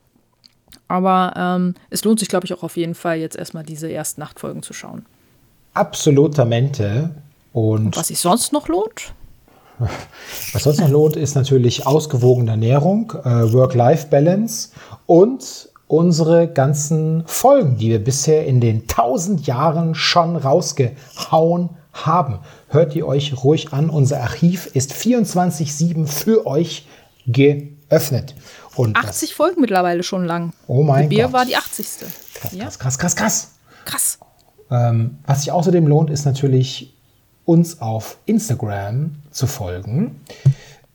Aber 0.89 1.35
ähm, 1.37 1.75
es 1.91 2.03
lohnt 2.03 2.19
sich, 2.19 2.29
glaube 2.29 2.45
ich, 2.45 2.53
auch 2.53 2.65
auf 2.65 2.77
jeden 2.77 2.97
Fall, 2.97 3.19
jetzt 3.19 3.37
erstmal 3.37 3.63
diese 3.63 3.89
ersten 3.93 4.21
acht 4.23 4.41
Folgen 4.41 4.65
zu 4.65 4.73
schauen. 4.73 5.07
Absolutamente. 5.75 7.11
Und, 7.53 7.87
und 7.87 7.97
was 7.97 8.09
sich 8.09 8.19
sonst 8.19 8.53
noch 8.53 8.67
lohnt? 8.67 9.15
Was 10.53 10.65
sonst 10.65 10.81
noch 10.81 10.89
lohnt, 10.89 11.15
ist 11.15 11.37
natürlich 11.37 11.87
ausgewogene 11.87 12.53
Ernährung, 12.53 13.13
äh, 13.25 13.53
Work-Life-Balance 13.53 14.71
und 15.07 15.69
unsere 15.97 16.49
ganzen 16.49 17.23
Folgen, 17.27 17.77
die 17.77 17.91
wir 17.91 18.03
bisher 18.03 18.47
in 18.47 18.61
den 18.61 18.87
tausend 18.87 19.47
Jahren 19.47 19.95
schon 19.95 20.37
rausgehauen 20.37 21.71
haben. 21.93 22.41
Hört 22.69 22.97
ihr 22.97 23.07
euch 23.07 23.45
ruhig 23.45 23.73
an. 23.73 23.91
Unser 23.91 24.21
Archiv 24.21 24.67
ist 24.67 24.93
24-7 24.93 26.07
für 26.07 26.47
euch 26.47 26.87
geöffnet. 27.27 28.35
Und 28.75 28.97
80 28.97 29.29
das, 29.29 29.37
Folgen 29.37 29.61
mittlerweile 29.61 30.03
schon 30.03 30.25
lang. 30.25 30.53
Oh 30.67 30.83
mein 30.83 31.09
Bier 31.09 31.25
Gott. 31.25 31.33
war 31.33 31.47
die 31.47 31.57
80. 31.57 31.87
Krass, 32.35 32.53
ja? 32.53 32.65
krass, 32.65 32.79
krass, 32.79 32.99
krass, 32.99 33.15
krass. 33.15 33.51
Krass. 33.85 34.19
Ähm, 34.71 35.19
was 35.27 35.43
sich 35.43 35.53
außerdem 35.53 35.87
lohnt, 35.87 36.11
ist 36.11 36.25
natürlich, 36.25 36.95
uns 37.45 37.81
auf 37.81 38.17
Instagram 38.25 39.17
zu 39.31 39.47
folgen 39.47 40.23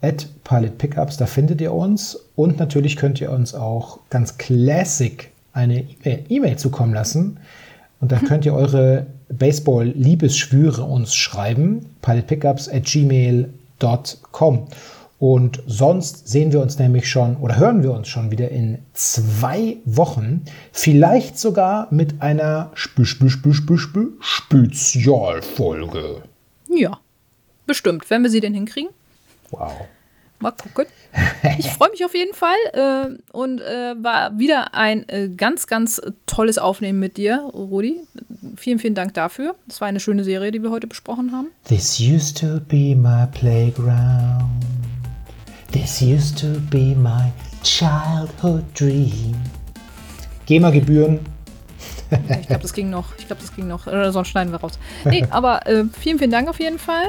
at 0.02 0.28
Pilot 0.44 0.78
Pickups, 0.78 1.18
da 1.18 1.26
findet 1.26 1.62
ihr 1.62 1.74
uns. 1.74 2.18
Und 2.36 2.60
natürlich 2.60 2.96
könnt 2.96 3.20
ihr 3.22 3.32
uns 3.32 3.54
auch 3.54 4.00
ganz 4.10 4.38
classic 4.38 5.32
eine 5.54 5.86
E-Mail 6.04 6.58
zukommen 6.58 6.94
lassen. 6.94 7.40
Und 8.00 8.12
da 8.12 8.20
könnt 8.28 8.46
ihr 8.46 8.54
eure 8.54 9.08
Baseball-Liebesschwüre 9.30 10.84
uns 10.84 11.16
schreiben, 11.16 11.86
pilotpickups 12.02 12.70
at 12.70 12.86
gmail.com. 12.86 14.68
Und 15.20 15.62
sonst 15.68 16.30
sehen 16.30 16.54
wir 16.54 16.62
uns 16.62 16.80
nämlich 16.80 17.10
schon 17.10 17.36
oder 17.38 17.58
hören 17.58 17.84
wir 17.84 17.92
uns 17.92 18.08
schon 18.08 18.32
wieder 18.32 18.50
in 18.50 18.80
zwei 18.94 19.76
Wochen. 19.84 20.46
Vielleicht 20.72 21.38
sogar 21.38 21.90
mit 21.92 22.22
einer 22.22 22.72
Spü 22.74 23.02
-Spü 23.02 23.30
-Spü 23.30 23.52
-Spü 23.52 23.76
-Spü 23.76 24.08
Spezialfolge. 24.22 26.24
Ja, 26.70 27.00
bestimmt, 27.66 28.10
wenn 28.10 28.24
wir 28.24 28.30
sie 28.30 28.40
denn 28.40 28.54
hinkriegen. 28.54 28.92
Wow. 29.52 29.88
Mal 30.42 30.52
gucken. 30.52 30.86
Ich 31.58 31.70
freue 31.70 31.90
mich 31.90 32.06
auf 32.06 32.16
jeden 32.16 32.34
Fall 32.34 32.56
äh, 32.72 33.36
und 33.36 33.60
äh, 33.60 33.96
war 34.02 34.38
wieder 34.40 34.74
ein 34.74 35.08
äh, 35.10 35.28
ganz, 35.28 35.68
ganz 35.68 36.02
tolles 36.28 36.58
Aufnehmen 36.58 37.00
mit 37.00 37.18
dir, 37.18 37.50
Rudi. 37.54 38.00
Vielen, 38.56 38.80
vielen 38.80 38.96
Dank 38.96 39.14
dafür. 39.16 39.56
Das 39.68 39.82
war 39.82 39.90
eine 39.90 40.00
schöne 40.00 40.24
Serie, 40.24 40.52
die 40.52 40.64
wir 40.64 40.72
heute 40.72 40.88
besprochen 40.88 41.34
haben. 41.34 41.48
This 41.66 42.00
used 42.00 42.38
to 42.40 42.62
be 42.68 42.96
my 42.96 43.28
playground. 43.34 44.64
This 45.74 46.02
used 46.02 46.40
to 46.40 46.60
be 46.70 46.96
my 46.96 47.32
childhood 47.64 48.64
dream. 48.80 49.36
GEMA-Gebühren. 50.46 51.20
ich 52.12 52.48
glaube, 52.48 52.62
das 52.62 52.74
ging 52.74 52.90
noch. 52.90 53.14
Ich 53.18 53.28
glaube, 53.28 53.42
das 53.42 53.54
ging 53.54 53.68
noch. 53.68 53.88
Oder 53.88 54.12
sonst 54.14 54.30
schneiden 54.30 54.54
wir 54.54 54.62
raus. 54.62 54.80
Nee, 55.04 55.26
aber 55.30 55.68
äh, 55.68 55.84
vielen, 56.00 56.18
vielen 56.18 56.32
Dank 56.32 56.48
auf 56.48 56.60
jeden 56.60 56.80
Fall. 56.80 57.08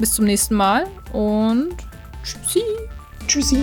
Bis 0.00 0.12
zum 0.12 0.24
nächsten 0.24 0.54
Mal 0.54 0.86
und 1.12 1.76
tschüssi. 2.24 2.62
Tschüssi. 3.26 3.62